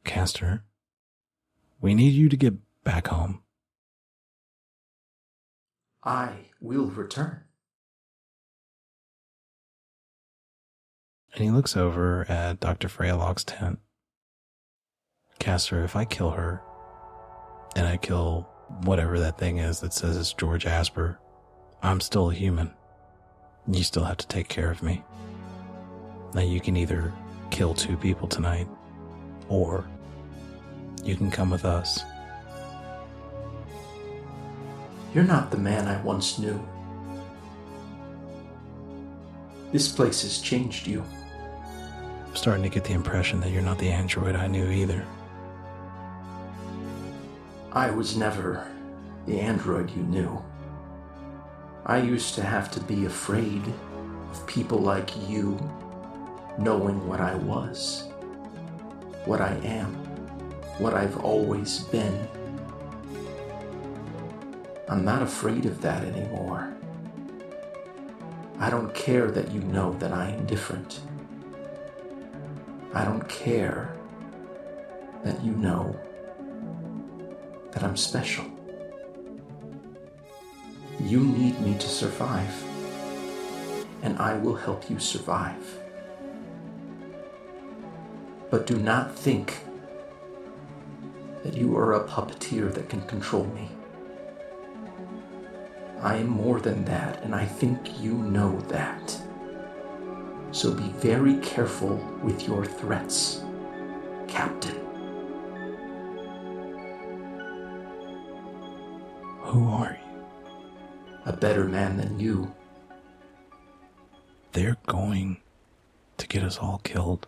[0.05, 0.63] Castor,
[1.81, 2.53] we need you to get
[2.85, 3.41] back home.
[6.01, 7.41] I will return.
[11.33, 12.87] And he looks over at Dr.
[12.87, 13.79] Freya Lock's tent.
[15.37, 16.61] Castor, if I kill her,
[17.75, 18.47] and I kill
[18.83, 21.19] whatever that thing is that says it's George Asper,
[21.83, 22.71] I'm still a human.
[23.67, 25.03] You still have to take care of me.
[26.33, 27.13] Now you can either
[27.49, 28.67] kill two people tonight,
[29.49, 29.85] or
[31.03, 32.03] you can come with us.
[35.13, 36.65] You're not the man I once knew.
[39.71, 41.03] This place has changed you.
[42.27, 45.05] I'm starting to get the impression that you're not the android I knew either.
[47.73, 48.67] I was never
[49.25, 50.43] the android you knew.
[51.85, 53.63] I used to have to be afraid
[54.29, 55.57] of people like you
[56.57, 58.09] knowing what I was,
[59.23, 59.93] what I am,
[60.79, 62.27] what I've always been.
[64.89, 66.75] I'm not afraid of that anymore.
[68.59, 70.99] I don't care that you know that I am different.
[72.93, 73.95] I don't care
[75.23, 75.97] that you know
[77.71, 78.45] that I'm special.
[80.99, 82.63] You need me to survive,
[84.01, 85.79] and I will help you survive.
[88.49, 89.59] But do not think
[91.43, 93.69] that you are a puppeteer that can control me.
[96.01, 99.17] I am more than that, and I think you know that.
[100.51, 103.43] So be very careful with your threats,
[104.27, 104.80] Captain.
[111.41, 112.53] Better man than you.
[114.53, 115.37] They're going
[116.17, 117.27] to get us all killed,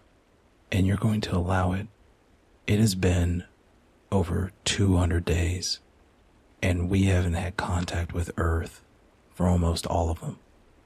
[0.72, 1.88] and you're going to allow it.
[2.68, 3.43] It has been
[4.11, 5.80] over 200 days,
[6.61, 8.82] and we haven't had contact with Earth
[9.34, 10.38] for almost all of them.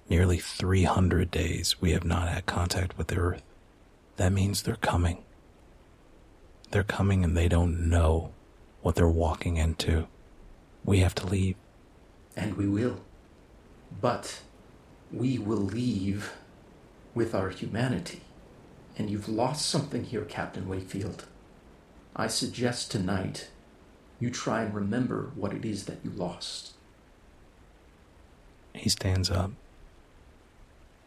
[0.10, 3.44] Nearly 300 days we have not had contact with the Earth.
[4.16, 5.24] That means they're coming.
[6.72, 8.32] They're coming and they don't know
[8.82, 10.08] what they're walking into.
[10.86, 11.56] We have to leave.
[12.38, 13.02] And we will.
[14.02, 14.42] But
[15.12, 16.34] we will leave
[17.14, 18.22] with our humanity.
[18.98, 21.26] And you've lost something here, Captain Wakefield.
[22.16, 23.50] I suggest tonight
[24.20, 26.74] you try and remember what it is that you lost.
[28.74, 29.52] He stands up.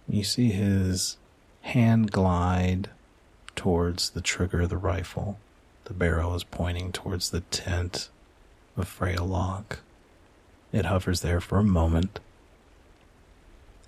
[0.09, 1.17] You see his
[1.63, 2.91] hand glide
[3.55, 5.39] towards the trigger of the rifle.
[5.85, 8.09] The barrel is pointing towards the tent
[8.77, 9.81] of Freya Lock.
[10.73, 12.21] It hovers there for a moment,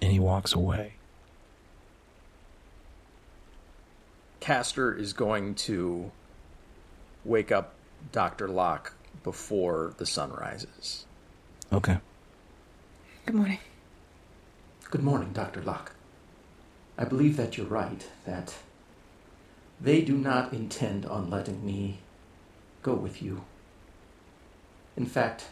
[0.03, 0.95] and he walks away.
[4.41, 6.11] Castor is going to
[7.25, 7.75] wake up
[8.11, 8.49] Dr.
[8.49, 11.07] Lock before the sun rises.
[11.73, 11.99] Okay.
[13.25, 13.61] Good morning.
[14.91, 15.63] Good morning, Dr.
[15.63, 15.95] Lock.
[16.99, 18.57] I believe that you're right, that
[19.81, 22.01] they do not intend on letting me
[22.83, 23.45] go with you.
[24.97, 25.45] In fact,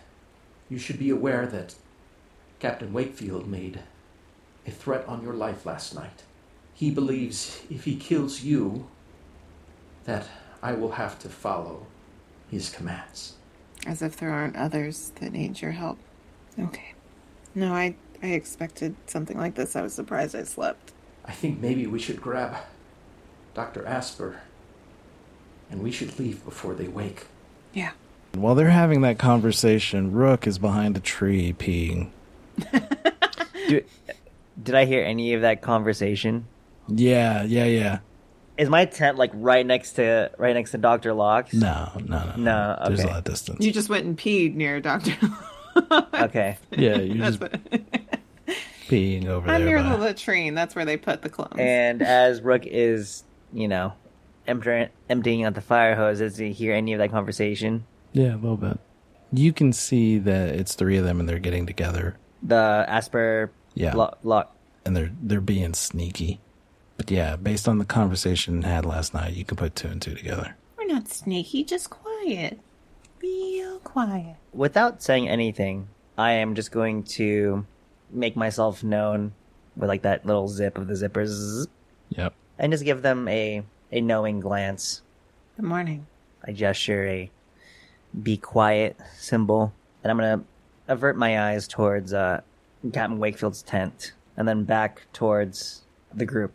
[0.68, 1.76] you should be aware that
[2.58, 3.80] Captain Wakefield made
[4.66, 6.22] a threat on your life last night.
[6.74, 8.86] He believes if he kills you,
[10.04, 10.26] that
[10.62, 11.86] I will have to follow
[12.50, 13.34] his commands.
[13.86, 15.98] As if there aren't others that need your help.
[16.58, 16.94] Okay.
[17.54, 19.76] No, I I expected something like this.
[19.76, 20.92] I was surprised I slept.
[21.24, 22.56] I think maybe we should grab
[23.54, 23.86] Dr.
[23.86, 24.40] Asper
[25.70, 27.26] and we should leave before they wake.
[27.72, 27.92] Yeah.
[28.34, 32.10] While they're having that conversation, Rook is behind a tree peeing.
[33.68, 33.82] Do,
[34.62, 36.46] did I hear any of that conversation?
[36.88, 37.98] Yeah, yeah, yeah.
[38.58, 41.54] Is my tent like right next to right next to Doctor Lock's?
[41.54, 42.36] No, no, no.
[42.36, 43.64] No, There's a lot of distance.
[43.64, 45.16] You just went and peed near Doctor.
[46.12, 46.58] Okay.
[46.72, 47.52] yeah, you're just what.
[48.88, 49.80] peeing over I'm there.
[49.80, 50.54] near the latrine.
[50.54, 51.54] That's where they put the clones.
[51.58, 53.22] And as Rook is,
[53.52, 53.92] you know,
[54.48, 57.86] emptying emptying out the fire hose, does he hear any of that conversation?
[58.12, 58.78] Yeah, a little bit.
[59.32, 62.16] You can see that it's three of them and they're getting together.
[62.42, 63.94] The Asper Yeah.
[63.94, 64.54] Lo- Lock.
[64.84, 66.40] and they're they're being sneaky.
[66.96, 70.14] But yeah, based on the conversation had last night, you can put two and two
[70.14, 70.56] together.
[70.76, 72.58] We're not sneaky, just quiet.
[73.22, 74.36] Real quiet.
[74.52, 77.66] Without saying anything, I am just going to
[78.10, 79.32] make myself known
[79.76, 81.66] with like that little zip of the zippers
[82.10, 82.34] Yep.
[82.58, 83.62] and just give them a
[83.92, 85.02] a knowing glance.
[85.56, 86.06] Good morning.
[86.44, 87.30] I gesture a
[88.22, 90.44] be quiet symbol, and I'm gonna
[90.88, 92.40] avert my eyes towards uh,
[92.92, 95.82] Captain Wakefield's tent, and then back towards
[96.14, 96.54] the group.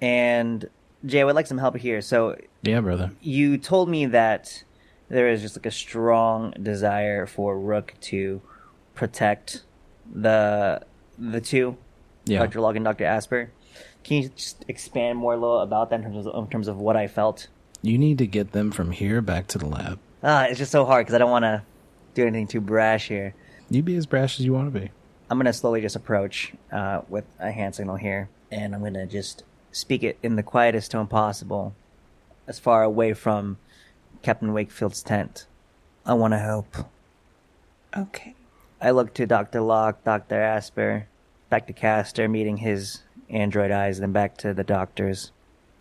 [0.00, 0.68] And
[1.06, 2.00] Jae, I would like some help here.
[2.00, 3.12] So Yeah, brother.
[3.20, 4.64] you told me that
[5.08, 8.40] there is just like a strong desire for Rook to
[8.94, 9.62] protect
[10.12, 10.82] the
[11.18, 11.76] the two,
[12.26, 12.40] Yeah.
[12.40, 12.60] Dr.
[12.60, 13.04] Lock and Dr.
[13.04, 13.50] Asper.
[14.02, 16.78] Can you just expand more a little about that in terms of in terms of
[16.78, 17.48] what I felt?
[17.82, 19.98] You need to get them from here back to the lab.
[20.22, 21.62] Ah, it's just so hard because I don't want to
[22.14, 23.34] do anything too brash here.
[23.70, 24.90] You be as brash as you want to be.
[25.34, 29.42] I'm gonna slowly just approach uh, with a hand signal here, and I'm gonna just
[29.72, 31.74] speak it in the quietest tone possible,
[32.46, 33.58] as far away from
[34.22, 35.46] Captain Wakefield's tent.
[36.06, 36.76] I want to help.
[37.96, 38.36] Okay.
[38.80, 39.60] I look to Dr.
[39.60, 40.40] Lock, Dr.
[40.40, 41.08] Asper,
[41.50, 45.32] back to Castor, meeting his android eyes, then back to the doctors.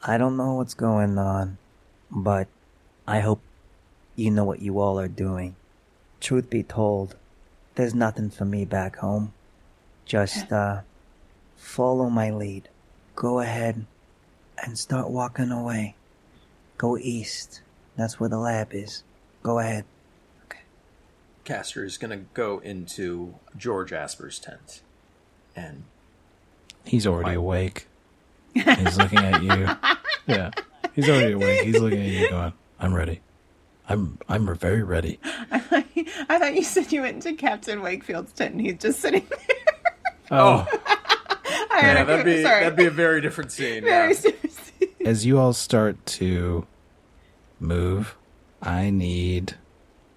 [0.01, 1.59] I don't know what's going on,
[2.09, 2.47] but
[3.05, 3.41] I hope
[4.15, 5.55] you know what you all are doing.
[6.19, 7.17] Truth be told,
[7.75, 9.31] there's nothing for me back home.
[10.05, 10.81] Just, uh,
[11.57, 12.69] follow my lead.
[13.15, 13.85] Go ahead
[14.63, 15.95] and start walking away.
[16.77, 17.61] Go east.
[17.95, 19.03] That's where the lab is.
[19.43, 19.85] Go ahead.
[21.43, 24.81] Castor is going to go into George Asper's tent.
[25.55, 25.83] And
[26.85, 27.37] He's already Right.
[27.37, 27.87] awake.
[28.53, 29.69] He's looking at you.
[30.25, 30.51] Yeah.
[30.95, 31.63] He's already awake.
[31.65, 33.19] He's looking at you going, I'm ready.
[33.89, 35.19] I'm I'm very ready.
[35.51, 39.72] I thought you said you went into Captain Wakefield's tent and he's just sitting there.
[40.31, 40.67] Oh.
[41.75, 42.63] I yeah, that'd be sorry.
[42.63, 43.83] that'd be a very different scene.
[43.85, 44.19] Very yeah.
[44.19, 44.71] serious.
[45.03, 46.65] As you all start to
[47.59, 48.15] move,
[48.61, 49.55] I need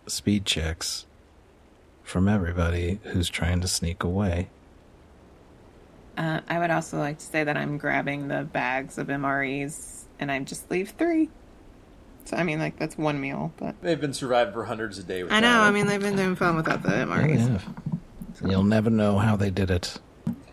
[0.06, 1.06] speed checks
[2.04, 4.48] from everybody who's trying to sneak away.
[6.16, 10.30] Uh, I would also like to say that I'm grabbing the bags of MREs and
[10.30, 11.28] I just leave three.
[12.26, 15.26] So I mean, like that's one meal, but They've been surviving for hundreds of days.
[15.30, 15.60] I know.
[15.60, 17.60] I mean, they've been doing fun without the Yeah, MREs.
[18.40, 18.50] They.
[18.50, 19.98] You'll never know how they did it.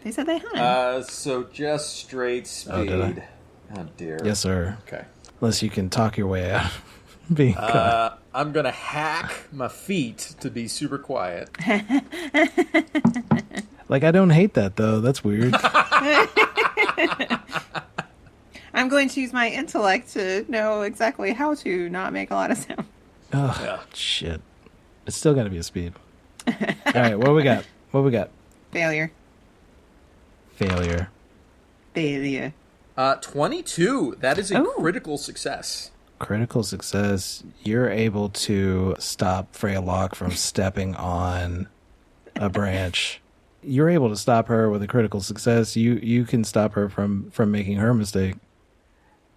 [0.03, 0.55] They said they had.
[0.55, 2.73] Uh, so just straight speed.
[2.73, 3.27] Oh, did I?
[3.77, 4.19] Oh dear.
[4.23, 4.77] Yes, sir.
[4.87, 5.05] Okay.
[5.41, 6.65] Unless you can talk your way out.
[6.65, 6.83] of
[7.33, 7.75] Being caught.
[7.75, 11.49] Uh, I'm gonna hack my feet to be super quiet.
[13.89, 15.01] Like I don't hate that though.
[15.01, 15.53] That's weird.
[18.73, 22.49] I'm going to use my intellect to know exactly how to not make a lot
[22.49, 22.85] of sound.
[23.33, 23.79] oh Yeah.
[23.93, 24.41] shit.
[25.05, 25.93] It's still gotta be a speed.
[26.93, 27.65] All right, what we got?
[27.91, 28.29] What we got?
[28.71, 29.11] Failure.
[30.55, 31.09] Failure.
[31.95, 32.53] Failure.
[32.95, 34.17] Uh, 22.
[34.19, 34.73] That is a Ooh.
[34.77, 35.89] critical success.
[36.19, 37.43] Critical success.
[37.63, 41.67] You're able to stop Freya Lock from stepping on
[42.35, 43.21] a branch.
[43.63, 45.75] You're able to stop her with a critical success.
[45.75, 48.35] You you can stop her from from making her mistake.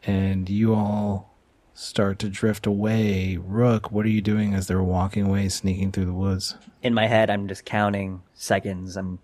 [0.02, 1.35] And you all
[1.76, 3.36] start to drift away.
[3.36, 6.54] Rook, what are you doing as they're walking away, sneaking through the woods?
[6.82, 9.18] in my head i'm just counting seconds i'm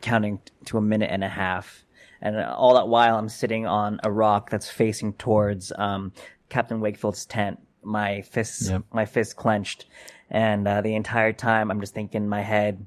[0.00, 1.84] counting to a minute and a half
[2.22, 6.12] and all that while i'm sitting on a rock that's facing towards um,
[6.48, 8.84] captain wakefield's tent my fists Yep.
[8.92, 9.84] my fists clenched
[10.30, 12.86] and uh, the entire time i'm just thinking in my head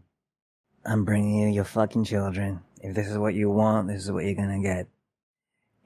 [0.85, 4.23] i'm bringing you your fucking children if this is what you want this is what
[4.23, 4.87] you're gonna get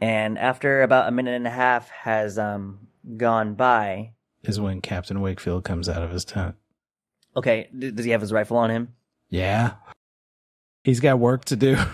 [0.02, 2.88] and after about a minute and a half has um,
[3.18, 4.12] gone by
[4.44, 6.56] Is when Captain Wakefield comes out of his tent.
[7.36, 8.94] okay d- does he have his rifle on him
[9.30, 9.74] Yeah.
[10.86, 11.76] He's got work to do.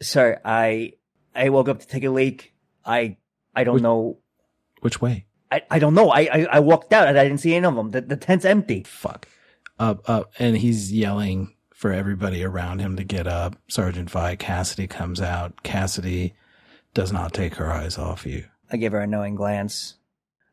[0.00, 0.92] Sir, I
[1.34, 2.52] I woke up to take a leak.
[2.84, 3.16] I
[3.54, 4.18] I don't Which- know.
[4.80, 5.26] Which way?
[5.50, 6.10] I, I don't know.
[6.10, 7.90] I, I I walked out and I didn't see any of them.
[7.90, 8.84] The, the tent's empty.
[8.84, 9.26] Fuck.
[9.78, 10.32] Up, up.
[10.38, 13.54] And he's yelling for everybody around him to get up.
[13.68, 15.62] Sergeant Vi Cassidy comes out.
[15.62, 16.34] Cassidy
[16.92, 18.46] does not take her eyes off you.
[18.68, 19.94] I give her a knowing glance.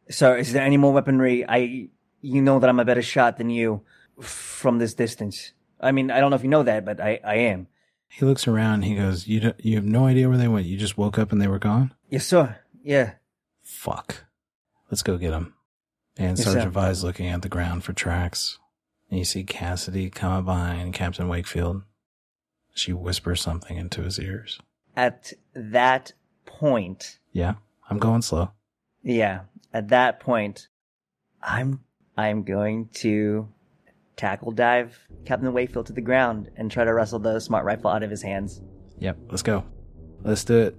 [0.07, 1.43] Sir, is there any more weaponry?
[1.43, 1.89] I
[2.21, 3.81] you know that I'm a better shot than you
[4.21, 5.53] from this distance.
[5.81, 7.69] I mean, I don't know if you know that, but I I am.
[8.07, 8.83] He looks around.
[8.83, 10.67] He goes, "You don't, you have no idea where they went.
[10.67, 11.91] You just woke up and they were gone.
[12.07, 12.59] Yes, sir.
[12.83, 13.13] Yeah.
[13.63, 14.25] Fuck.
[14.91, 15.55] Let's go get them."
[16.17, 16.71] And Yes, Sergeant.
[16.71, 18.59] Vi's looking at the ground for tracks.
[19.09, 21.83] And you see Cassidy come up behind Captain Wakefield.
[22.73, 24.59] She whispers something into his ears.
[24.97, 26.13] At that
[26.45, 27.55] point, Yeah,
[27.89, 28.51] I'm going slow.
[29.03, 29.41] yeah,
[29.73, 30.67] at that point,
[31.41, 31.81] I'm
[32.17, 33.49] I'm going to
[34.15, 38.03] tackle dive Captain Wakefield to the ground and try to wrestle the smart rifle out
[38.03, 38.61] of his hands.
[38.99, 39.65] Yep, let's go.
[40.23, 40.75] Let's do it.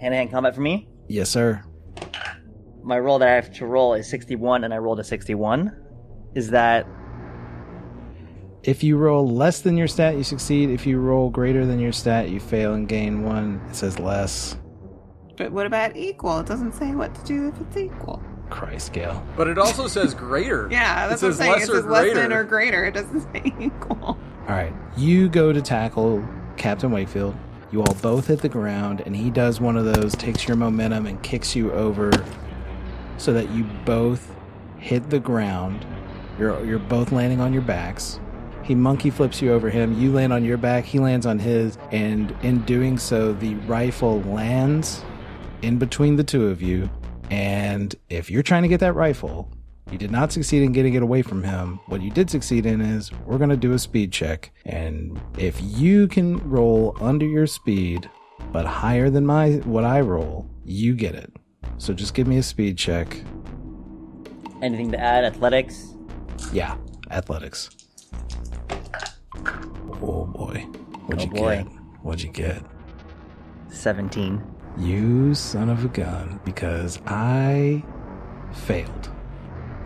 [0.00, 0.88] Hand to hand combat for me.
[1.08, 1.62] Yes, sir.
[2.82, 5.72] My roll that I have to roll is 61, and I rolled a 61.
[6.34, 6.86] Is that
[8.64, 10.70] If you roll less than your stat, you succeed.
[10.70, 13.60] If you roll greater than your stat, you fail and gain one.
[13.70, 14.56] It says less.
[15.36, 16.40] But what about equal?
[16.40, 18.22] It doesn't say what to do if it's equal.
[18.50, 19.22] Christ, Gail.
[19.36, 20.68] But it also says greater.
[20.72, 21.50] Yeah, that's it what I'm says saying.
[21.50, 22.84] It lesser says less than or greater.
[22.84, 23.98] It doesn't say equal.
[24.48, 27.36] All right, you go to tackle Captain Wakefield.
[27.70, 31.04] You all both hit the ground, and he does one of those, takes your momentum
[31.06, 32.10] and kicks you over,
[33.18, 34.34] so that you both
[34.78, 35.84] hit the ground.
[36.38, 38.18] You're you're both landing on your backs.
[38.68, 39.98] He monkey flips you over him.
[39.98, 40.84] You land on your back.
[40.84, 45.02] He lands on his, and in doing so, the rifle lands
[45.62, 46.90] in between the two of you.
[47.30, 49.50] And if you're trying to get that rifle,
[49.90, 51.80] you did not succeed in getting it away from him.
[51.86, 54.50] What you did succeed in is we're going to do a speed check.
[54.66, 58.10] And if you can roll under your speed,
[58.52, 61.32] but higher than my what I roll, you get it.
[61.78, 63.16] So just give me a speed check.
[64.60, 65.24] anything to add?
[65.24, 65.94] Athletics?
[66.52, 66.76] Yeah,
[67.10, 67.70] athletics.
[70.02, 70.66] Oh boy.
[71.06, 71.56] What'd Oh, you boy.
[71.56, 71.66] get?
[72.02, 72.62] What'd you get?
[73.70, 74.42] 17.
[74.78, 77.82] You son of a gun, because I
[78.52, 79.10] failed.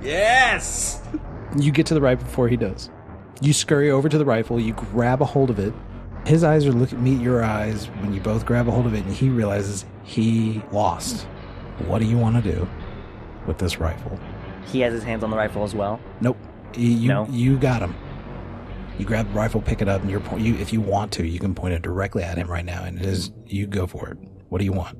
[0.03, 1.03] Yes.
[1.59, 2.91] You get to the rifle before he does.
[3.41, 5.72] You scurry over to the rifle, you grab a hold of it.
[6.26, 9.05] His eyes are looking meet your eyes when you both grab a hold of it
[9.05, 11.22] and he realizes he lost.
[11.87, 12.68] What do you want to do
[13.47, 14.18] with this rifle?
[14.66, 15.99] He has his hands on the rifle as well.
[16.20, 16.37] Nope.
[16.76, 17.26] You you, No?
[17.30, 17.95] you got him.
[18.99, 20.43] You grab the rifle, pick it up, and you're point.
[20.43, 22.99] You, if you want to, you can point it directly at him right now, and
[22.99, 24.18] it is you go for it.
[24.49, 24.99] What do you want?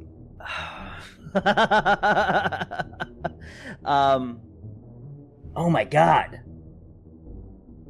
[3.85, 4.41] um.
[5.55, 6.41] Oh my god.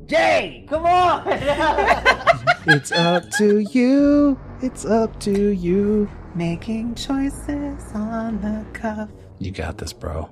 [0.07, 1.23] Jae, come on!
[2.67, 4.39] It's up to you.
[4.61, 6.09] It's up to you.
[6.37, 9.09] Making choices on the cuff.
[9.41, 10.31] You got this, bro.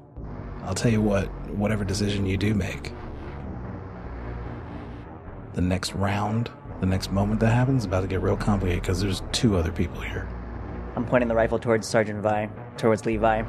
[0.63, 2.93] I'll tell you what, whatever decision you do make,
[5.55, 9.23] the next round, the next moment that happens about to get real complicated because there's
[9.33, 10.29] two other people here.
[10.97, 13.43] I'm pointing the rifle towards Sergeant Vi, towards Levi.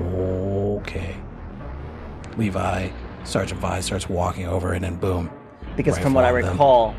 [0.00, 1.16] Okay.
[2.36, 2.90] Levi,
[3.24, 5.30] Sergeant Vi starts walking over, and then boom.
[5.76, 6.52] Because from what I on them.
[6.52, 6.94] recall,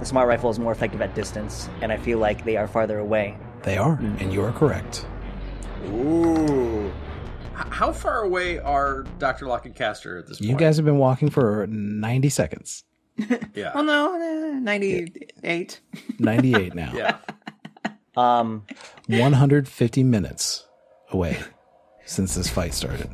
[0.00, 2.98] the smart rifle is more effective at distance, and I feel like they are farther
[2.98, 3.36] away.
[3.62, 4.16] They are, hmm.
[4.20, 5.06] and you are correct.
[5.86, 6.92] Ooh.
[7.52, 9.46] How far away are Dr.
[9.46, 10.50] Lock and Castor at this point?
[10.50, 12.84] You guys have been walking for 90 seconds.
[13.54, 13.72] Yeah.
[13.74, 14.14] Well, no,
[14.54, 15.80] uh, 98.
[16.18, 16.92] 98 now.
[16.94, 17.16] yeah.
[18.16, 18.64] Um,
[19.06, 20.66] 150 minutes
[21.10, 21.38] away
[22.04, 23.10] since this fight started.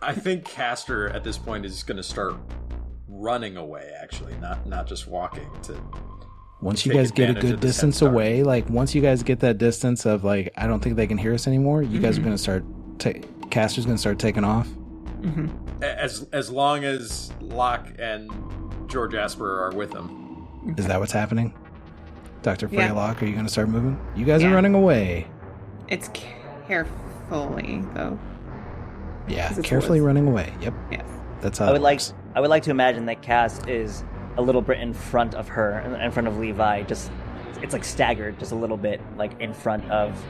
[0.00, 2.34] I think Castor at this point is going to start
[3.08, 3.90] running away.
[4.02, 5.48] Actually, not not just walking.
[5.64, 5.76] To
[6.60, 9.22] Once you guys get a good of this head distance away, like once you guys
[9.22, 12.02] get that distance of like, I don't think they can hear us anymore, you Mm-hmm.
[12.02, 12.64] guys are going to start,
[12.98, 13.12] ta-
[13.50, 14.68] Castor's going to start taking off.
[15.82, 18.30] As as long as Lock and
[18.88, 20.46] George Asper are with him.
[20.76, 21.54] Is that what's happening?
[22.42, 22.66] Dr.
[22.70, 22.80] Yeah.
[22.86, 23.98] Freya Lock, are you going to start moving?
[24.16, 25.26] You guys are running away.
[25.88, 28.18] It's carefully, though.
[29.28, 30.52] Yeah, carefully what's- running away.
[30.60, 31.04] Yep, Yes.
[31.40, 32.00] that's how I would like.
[32.34, 34.02] I would like to imagine that Cass is
[34.36, 36.82] a little bit in front of her, in- in front of Levi.
[36.82, 37.10] Just
[37.62, 40.20] it's like staggered just a little bit, like in front of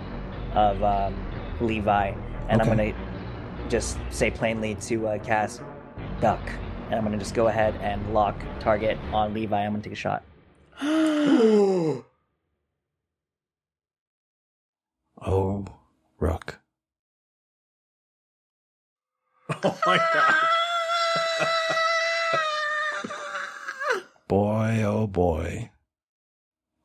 [0.55, 1.15] of um,
[1.61, 2.13] Levi,
[2.51, 2.93] and I'm gonna
[3.73, 5.59] just say plainly to uh, Cass,
[6.21, 6.39] duck,
[6.87, 9.65] and I'm gonna just go ahead and lock target on Levi.
[9.65, 10.23] I'm gonna take a shot.
[15.25, 15.65] Oh,
[16.19, 16.59] Rook.
[19.65, 20.35] Oh my god.
[24.29, 25.71] boy, oh boy.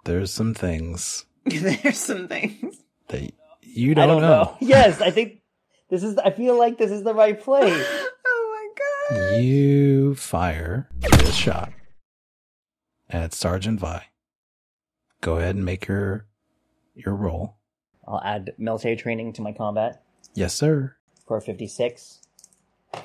[0.05, 2.77] There's some things There's some things.
[3.07, 3.31] that
[3.63, 4.43] you don't, don't know.
[4.43, 4.57] know.
[4.61, 5.41] yes, I think
[5.89, 6.17] this is.
[6.17, 7.71] I feel like this is the right play.
[8.29, 8.73] Oh
[9.09, 9.41] my god.
[9.41, 11.71] You fire this shot
[13.09, 14.03] at Sergeant Vi.
[15.21, 16.25] Go ahead and make your
[16.93, 17.55] your roll.
[18.07, 20.95] I'll add military training to my combat Yes, sir.
[21.27, 22.21] for 56.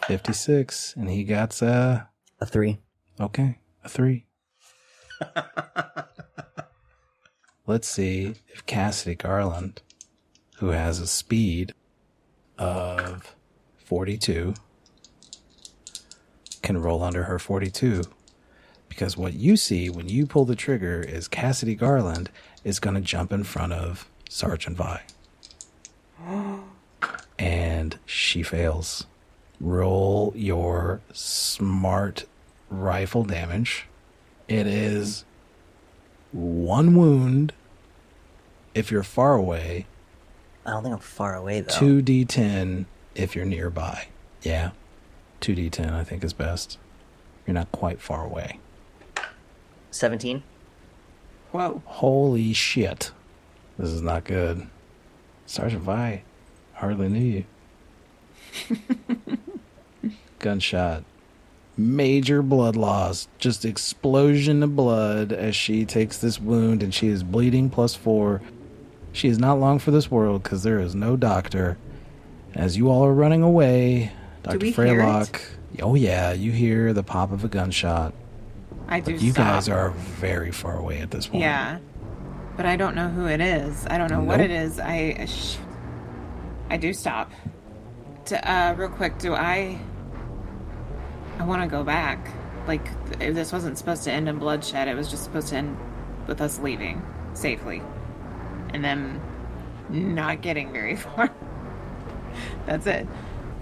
[0.07, 2.05] 56 and he got uh
[2.41, 2.80] A three.
[3.20, 4.26] okay, a 3.
[7.66, 9.83] Let's see if Cassidy Garland
[10.59, 11.74] who has a speed
[12.59, 13.35] of
[13.79, 14.55] 42
[16.63, 18.05] can roll under her 42
[18.89, 22.31] because what you see when you pull the trigger is Cassidy Garland
[22.63, 25.03] is going to jump in front of Sergeant Vi.
[27.39, 29.07] and she fails.
[29.61, 32.27] Roll your smart
[32.69, 33.87] rifle damage.
[34.47, 35.25] It is
[36.33, 37.53] one wound
[38.75, 39.87] if you're far away,
[40.65, 41.73] I don't think I'm far away though.
[41.75, 44.07] 2d10 if you're nearby.
[44.43, 44.71] Yeah,
[45.41, 46.79] 2d10 I think is best.
[47.47, 48.61] You're not quite far away.
[49.91, 50.43] 17.
[51.51, 51.83] Whoa.
[51.85, 53.13] Holy shit.
[53.79, 54.67] This is not good.
[55.47, 56.23] Sergeant Vi,
[56.75, 57.45] hardly knew
[58.71, 58.79] you.
[60.39, 61.05] Gunshot.
[61.77, 63.29] Major blood loss.
[63.39, 68.41] Just explosion of blood as she takes this wound and she is bleeding plus four.
[69.13, 71.77] She is not long for this world because there is no doctor.
[72.55, 74.73] As you all are running away, Dr.
[74.73, 75.41] Freya Lock.
[75.81, 78.13] Oh, yeah, you hear the pop of a gunshot.
[78.89, 79.55] I do You stop.
[79.55, 81.43] guys are very far away at this point.
[81.43, 81.79] Yeah.
[82.57, 83.87] But I don't know who it is.
[83.87, 84.79] I don't know what it is.
[84.79, 85.57] I I sh-
[86.69, 87.31] I do stop.
[88.27, 89.79] To, uh real quick, do I
[91.39, 92.29] I want to go back.
[92.67, 92.85] Like
[93.19, 94.89] th- this wasn't supposed to end in bloodshed.
[94.89, 95.77] It was just supposed to end
[96.27, 97.01] with us leaving
[97.33, 97.81] safely.
[98.73, 99.20] And then
[99.91, 101.31] not getting very far.
[102.66, 103.07] That's it.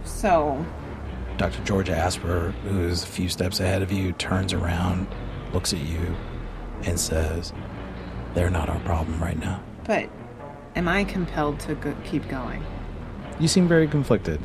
[0.05, 0.65] So,
[1.37, 1.63] Dr.
[1.65, 5.07] Georgia Asper, who is a few steps ahead of you, turns around,
[5.53, 6.15] looks at you,
[6.85, 7.53] and says,
[8.35, 9.63] They're not our problem right now.
[9.85, 10.09] but
[10.77, 12.63] am I compelled to go- keep going?
[13.41, 14.41] You seem very conflicted.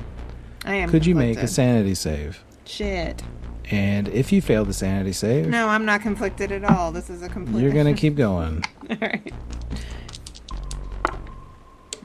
[0.66, 2.43] I am Could you make a sanity save?
[2.66, 3.22] Shit.
[3.72, 6.91] And if you fail the sanity save, No, I'm not conflicted at all.
[6.91, 7.61] This is a complete.
[7.61, 8.63] you're going to keep going.
[8.89, 9.34] all right.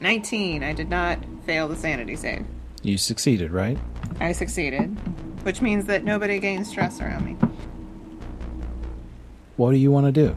[0.01, 0.63] 19.
[0.63, 2.45] I did not fail the sanity save.
[2.83, 3.77] You succeeded, right?
[4.19, 4.87] I succeeded,
[5.43, 7.33] which means that nobody gains stress around me.
[9.57, 10.35] What do you want to do?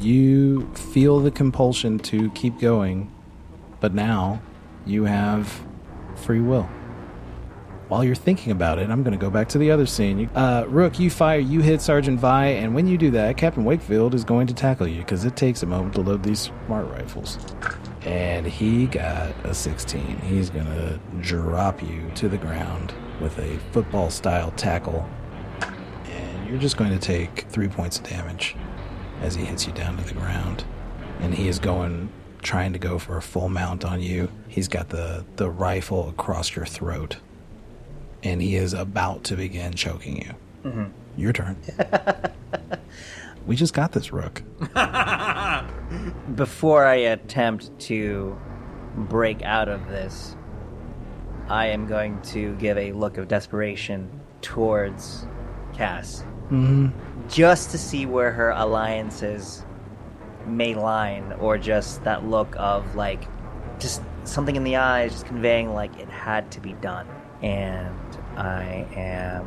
[0.00, 3.12] You feel the compulsion to keep going,
[3.80, 4.42] but now
[4.84, 5.64] you have
[6.16, 6.68] free will.
[7.88, 10.28] While you're thinking about it, I'm going to go back to the other scene.
[10.34, 14.14] Uh, Rook, you fire, you hit Sergeant Vi, and when you do that, Captain Wakefield
[14.14, 17.38] is going to tackle you because it takes a moment to load these smart rifles.
[18.04, 20.18] And he got a 16.
[20.18, 25.08] He's going to drop you to the ground with a football style tackle
[26.44, 28.56] and you're just going to take three points of damage
[29.22, 30.64] as he hits you down to the ground.
[31.20, 32.10] And he is going,
[32.42, 34.30] trying to go for a full mount on you.
[34.48, 37.16] He's got the, the rifle across your throat,
[38.22, 40.34] and he is about to begin choking you.
[40.64, 40.84] Mm-hmm.
[41.16, 41.56] Your turn.
[43.46, 44.42] we just got this, Rook.
[46.34, 48.38] Before I attempt to
[48.96, 50.36] break out of this,
[51.48, 54.08] I am going to give a look of desperation
[54.40, 55.26] towards
[55.74, 56.24] Cass.
[56.50, 56.88] Mm-hmm.
[57.28, 59.64] Just to see where her alliances
[60.46, 63.28] may line, or just that look of like,
[63.78, 67.06] just something in the eyes, just conveying like it had to be done.
[67.42, 67.98] And
[68.36, 69.44] I am.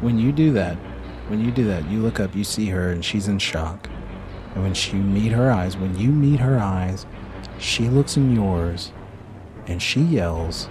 [0.00, 0.76] When you do that,
[1.28, 3.88] when you do that, you look up, you see her, and she's in shock.
[4.54, 7.06] And when she meet her eyes, when you meet her eyes,
[7.58, 8.92] she looks in yours,
[9.66, 10.68] and she yells,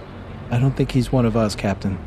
[0.50, 1.98] "I don't think he's one of us, Captain."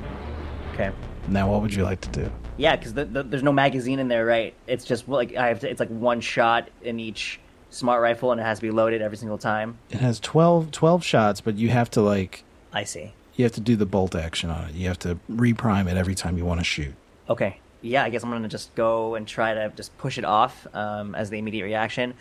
[0.74, 0.92] Okay.
[1.28, 2.32] Now, what would you like to do?
[2.58, 4.54] Yeah, because the, the, there's no magazine in there, right?
[4.66, 5.70] It's just like I have to.
[5.70, 9.18] It's like one shot in each smart rifle, and it has to be loaded every
[9.18, 9.78] single time.
[9.90, 13.14] It has 12, 12 shots, but you have to like I see.
[13.36, 14.76] you have to do the bolt action on it.
[14.76, 16.94] You have to reprime it every time you want to shoot.
[17.30, 17.60] Okay.
[17.82, 21.14] Yeah, I guess I'm gonna just go and try to just push it off um,
[21.16, 22.14] as the immediate reaction.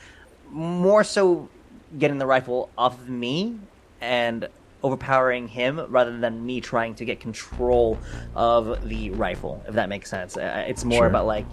[0.51, 1.49] More so,
[1.99, 3.59] getting the rifle off of me
[4.01, 4.49] and
[4.83, 7.99] overpowering him rather than me trying to get control
[8.37, 9.65] of the rifle.
[9.67, 10.37] If that makes sense.
[10.37, 11.07] Uh, It's more Sure.
[11.07, 11.47] about like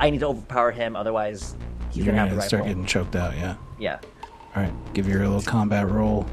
[0.00, 1.54] I need to overpower him, otherwise
[1.90, 2.48] he's You're gonna have the gonna rifle.
[2.48, 3.36] start getting choked out.
[3.36, 3.54] Yeah.
[3.78, 3.98] Yeah.
[4.56, 6.26] All right, give your little combat roll.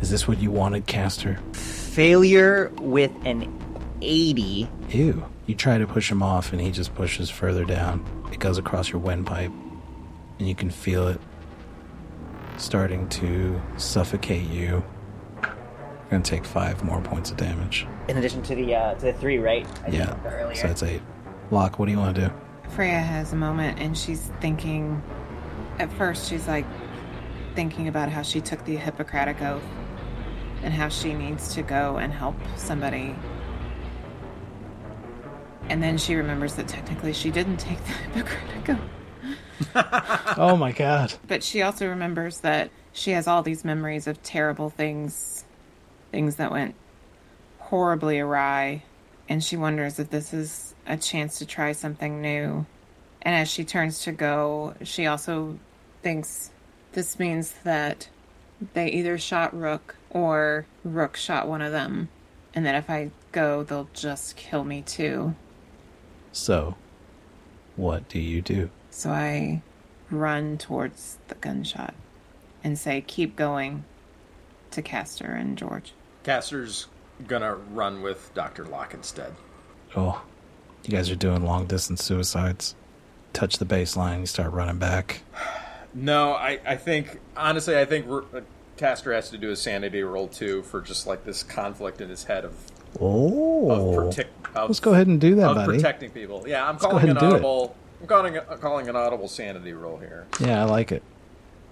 [0.00, 1.38] Is this what you wanted, Castor?
[1.52, 3.42] Failure with an
[4.02, 4.68] 80.
[4.90, 5.24] Ew.
[5.46, 8.04] You try to push him off, and he just pushes further down.
[8.32, 9.50] It goes across your windpipe,
[10.38, 11.20] and you can feel it
[12.56, 14.82] starting to suffocate you.
[15.42, 17.86] You're gonna take five more points of damage.
[18.08, 19.66] In addition to the uh, to the three, right?
[19.86, 20.54] I Yeah, Earlier.
[20.54, 21.02] so that's eight.
[21.50, 22.32] Lock, what do you want to do?
[22.70, 25.02] Freya has a moment and she's thinking.
[25.78, 26.66] At first, she's like
[27.54, 29.62] thinking about how she took the Hippocratic Oath
[30.62, 33.14] and how she needs to go and help somebody.
[35.68, 38.80] And then she remembers that technically she didn't take the Hippocratic Oath.
[40.38, 41.14] Oh my god.
[41.26, 45.44] But she also remembers that she has all these memories of terrible things,
[46.10, 46.74] things that went
[47.58, 48.82] horribly awry,
[49.28, 52.66] and she wonders if this is a chance to try something new.
[53.22, 55.58] And as she turns to go, she also
[56.02, 56.50] thinks
[56.92, 58.08] this means that
[58.74, 62.08] they either shot Rook or Rook shot one of them,
[62.54, 65.34] and that if I go, they'll just kill me too.
[66.32, 66.76] So,
[67.76, 68.70] what do you do?
[68.90, 69.62] So I
[70.10, 71.94] run towards the gunshot
[72.64, 73.84] and say, Keep going
[74.70, 75.92] to Castor and George.
[76.24, 76.86] Castor's
[77.26, 78.64] gonna run with Dr.
[78.64, 79.34] Lock instead.
[79.94, 80.22] Oh,
[80.84, 82.74] you guys are doing long distance suicides.
[83.32, 85.22] Touch the baseline, you start running back.
[85.94, 88.40] No, I, I think honestly, I think we're, uh,
[88.78, 92.24] Castor has to do a sanity roll too for just like this conflict in his
[92.24, 92.54] head of
[92.98, 95.76] Oh, of, protect, of, let's go ahead and do that, of buddy.
[95.78, 96.44] protecting people.
[96.46, 97.32] Yeah, I'm go calling ahead an and do it.
[97.34, 97.76] audible.
[98.00, 100.26] I'm calling a, calling an audible sanity roll here.
[100.40, 101.02] Yeah, I like it.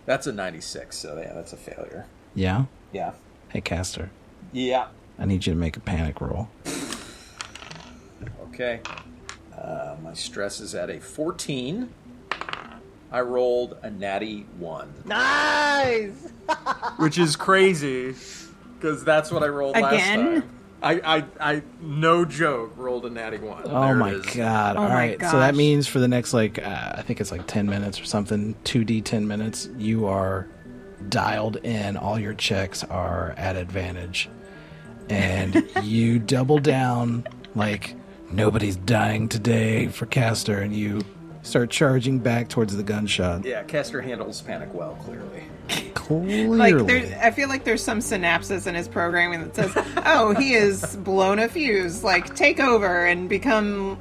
[0.07, 2.07] That's a 96, so yeah, that's a failure.
[2.35, 2.64] Yeah.
[2.93, 3.12] Yeah.
[3.49, 4.11] Hey, Castor,
[4.53, 4.89] Yeah.
[5.18, 6.49] I need you to make a panic roll.
[8.49, 8.81] Okay.
[9.57, 11.93] Uh, my stress is at a 14.
[13.12, 15.03] I rolled a natty 1.
[15.07, 16.33] nice.
[16.97, 18.14] Which is crazy,
[18.78, 20.41] because that's what I rolled last Again?
[20.43, 20.51] time.
[20.83, 23.62] I, I, I, no joke, rolled a natty 1.
[23.66, 24.76] Oh There it my god!
[24.76, 27.31] Oh All my right, so that means for the next like uh, I think it's
[27.31, 30.49] like ten minutes or something, two d ten minutes, you are
[31.09, 31.97] dialed in.
[31.97, 34.28] All your checks are at advantage,
[35.09, 37.95] and you double down like
[38.31, 41.03] nobody's dying today for Castor, and you
[41.43, 43.45] start charging back towards the gunshot.
[43.45, 45.45] Yeah, Castor handles panic well, clearly.
[45.95, 49.72] Clearly, Like, there's, I feel like there's some synapses in his programming that says,
[50.05, 52.03] "Oh, he is blown a fuse.
[52.03, 53.99] Like, take over and become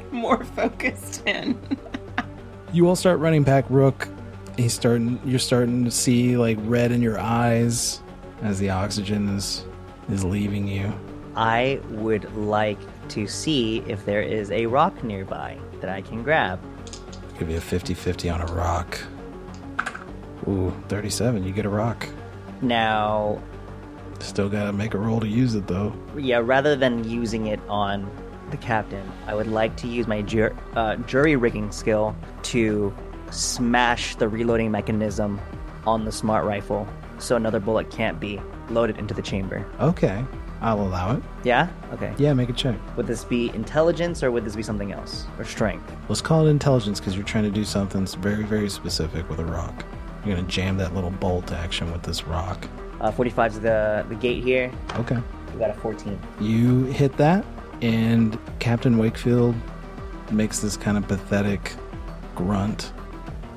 [0.10, 1.58] more focused in."
[2.72, 3.66] you all start running back.
[3.68, 4.08] Rook,
[4.56, 5.20] he's starting.
[5.24, 8.02] You're starting to see like red in your eyes
[8.42, 9.64] as the oxygen is
[10.10, 10.92] is leaving you.
[11.36, 12.78] I would like
[13.10, 16.60] to see if there is a rock nearby that I can grab.
[17.38, 18.98] Give you a 50 50 on a rock.
[20.48, 21.44] Ooh, 37.
[21.44, 22.06] You get a rock.
[22.62, 23.40] Now,
[24.20, 25.92] Still gotta make a roll to use it though.
[26.16, 28.10] yeah, rather than using it on
[28.50, 32.92] the captain, I would like to use my jur- uh, jury rigging skill to
[33.30, 35.40] smash the reloading mechanism
[35.86, 39.64] on the smart rifle so another bullet can't be loaded into the chamber.
[39.80, 40.24] Okay,
[40.60, 41.22] I'll allow it.
[41.44, 41.68] Yeah?
[41.92, 42.12] Okay.
[42.18, 42.76] Yeah, make a check.
[42.96, 45.26] Would this be intelligence or would this be something else?
[45.38, 45.90] Or strength?
[46.08, 49.38] Let's call it intelligence because you're trying to do something s- very, very specific with
[49.38, 49.84] a rock.
[50.24, 52.66] You're gonna jam that little bolt action with this rock.
[53.00, 54.72] Uh, 45 is the, the gate here.
[54.96, 55.18] Okay.
[55.54, 56.18] We got a 14.
[56.40, 57.44] You hit that,
[57.80, 59.54] and Captain Wakefield
[60.32, 61.72] makes this kind of pathetic
[62.34, 62.92] grunt,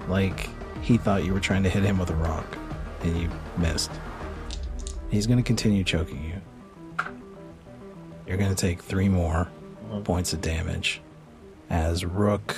[0.08, 0.48] like
[0.82, 2.58] he thought you were trying to hit him with a rock,
[3.02, 3.92] and you missed.
[5.10, 6.31] He's going to continue choking you.
[8.28, 9.50] You're going to take three more
[9.90, 10.02] uh-huh.
[10.02, 11.02] points of damage
[11.70, 12.56] as Rook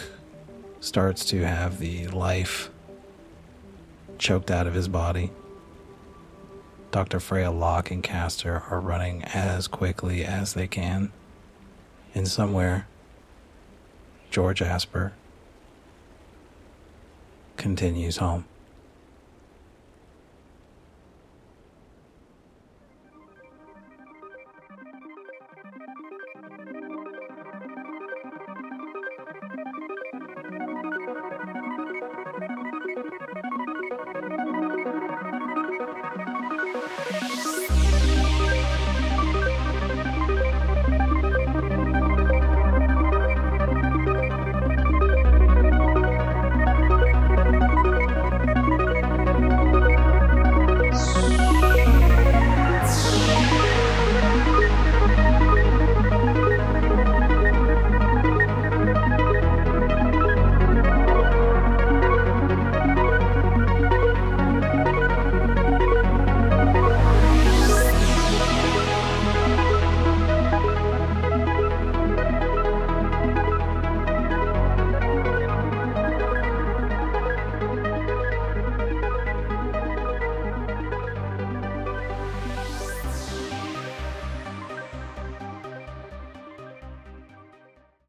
[0.80, 2.70] starts to have the life
[4.18, 5.32] choked out of his body.
[6.92, 7.20] Dr.
[7.20, 11.12] Freya Lock and Castor are running as quickly as they can.
[12.14, 12.88] And somewhere,
[14.30, 15.14] George Asper
[17.58, 18.46] continues home.